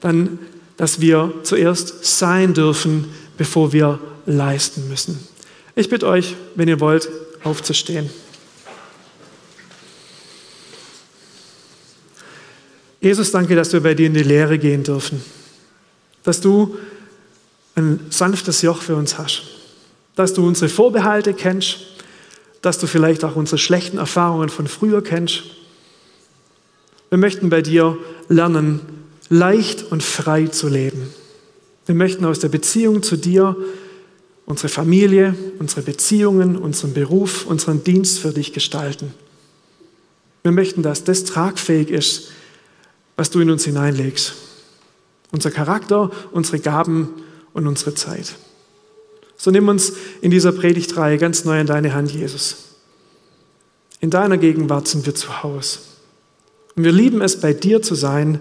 dann, 0.00 0.38
dass 0.78 1.00
wir 1.00 1.32
zuerst 1.42 2.04
sein 2.18 2.54
dürfen, 2.54 3.04
bevor 3.36 3.72
wir 3.72 3.98
leisten 4.24 4.88
müssen. 4.88 5.18
Ich 5.74 5.90
bitte 5.90 6.06
euch, 6.06 6.34
wenn 6.54 6.68
ihr 6.68 6.80
wollt, 6.80 7.08
aufzustehen. 7.44 8.08
Jesus, 13.00 13.30
danke, 13.30 13.54
dass 13.54 13.72
wir 13.74 13.80
bei 13.80 13.94
dir 13.94 14.06
in 14.06 14.14
die 14.14 14.22
Lehre 14.22 14.58
gehen 14.58 14.82
dürfen. 14.82 15.22
Dass 16.24 16.40
du 16.40 16.76
ein 17.74 18.00
sanftes 18.08 18.62
Joch 18.62 18.80
für 18.80 18.96
uns 18.96 19.18
hast 19.18 19.55
dass 20.16 20.34
du 20.34 20.44
unsere 20.44 20.68
Vorbehalte 20.68 21.34
kennst, 21.34 21.78
dass 22.62 22.78
du 22.78 22.88
vielleicht 22.88 23.22
auch 23.22 23.36
unsere 23.36 23.58
schlechten 23.58 23.98
Erfahrungen 23.98 24.48
von 24.48 24.66
früher 24.66 25.02
kennst. 25.02 25.44
Wir 27.10 27.18
möchten 27.18 27.48
bei 27.48 27.62
dir 27.62 27.96
lernen, 28.28 28.80
leicht 29.28 29.84
und 29.92 30.02
frei 30.02 30.46
zu 30.48 30.68
leben. 30.68 31.08
Wir 31.84 31.94
möchten 31.94 32.24
aus 32.24 32.40
der 32.40 32.48
Beziehung 32.48 33.04
zu 33.04 33.16
dir 33.16 33.56
unsere 34.46 34.68
Familie, 34.68 35.34
unsere 35.58 35.82
Beziehungen, 35.82 36.56
unseren 36.56 36.94
Beruf, 36.94 37.46
unseren 37.46 37.84
Dienst 37.84 38.18
für 38.18 38.32
dich 38.32 38.52
gestalten. 38.52 39.12
Wir 40.42 40.52
möchten, 40.52 40.82
dass 40.82 41.04
das 41.04 41.24
tragfähig 41.24 41.90
ist, 41.90 42.30
was 43.16 43.30
du 43.30 43.40
in 43.40 43.50
uns 43.50 43.64
hineinlegst. 43.64 44.34
Unser 45.32 45.50
Charakter, 45.50 46.10
unsere 46.32 46.60
Gaben 46.60 47.10
und 47.52 47.66
unsere 47.66 47.94
Zeit. 47.94 48.36
So 49.36 49.50
nimm 49.50 49.68
uns 49.68 49.92
in 50.20 50.30
dieser 50.30 50.52
Predigtreihe 50.52 51.18
ganz 51.18 51.44
neu 51.44 51.60
in 51.60 51.66
deine 51.66 51.94
Hand, 51.94 52.10
Jesus. 52.10 52.56
In 54.00 54.10
deiner 54.10 54.38
Gegenwart 54.38 54.88
sind 54.88 55.06
wir 55.06 55.14
zu 55.14 55.42
Hause. 55.42 55.78
Und 56.74 56.84
wir 56.84 56.92
lieben 56.92 57.22
es, 57.22 57.40
bei 57.40 57.52
dir 57.52 57.82
zu 57.82 57.94
sein 57.94 58.40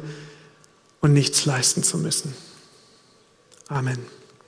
und 1.01 1.13
nichts 1.13 1.45
leisten 1.45 1.83
zu 1.83 1.97
müssen. 1.97 2.33
Amen. 3.67 4.14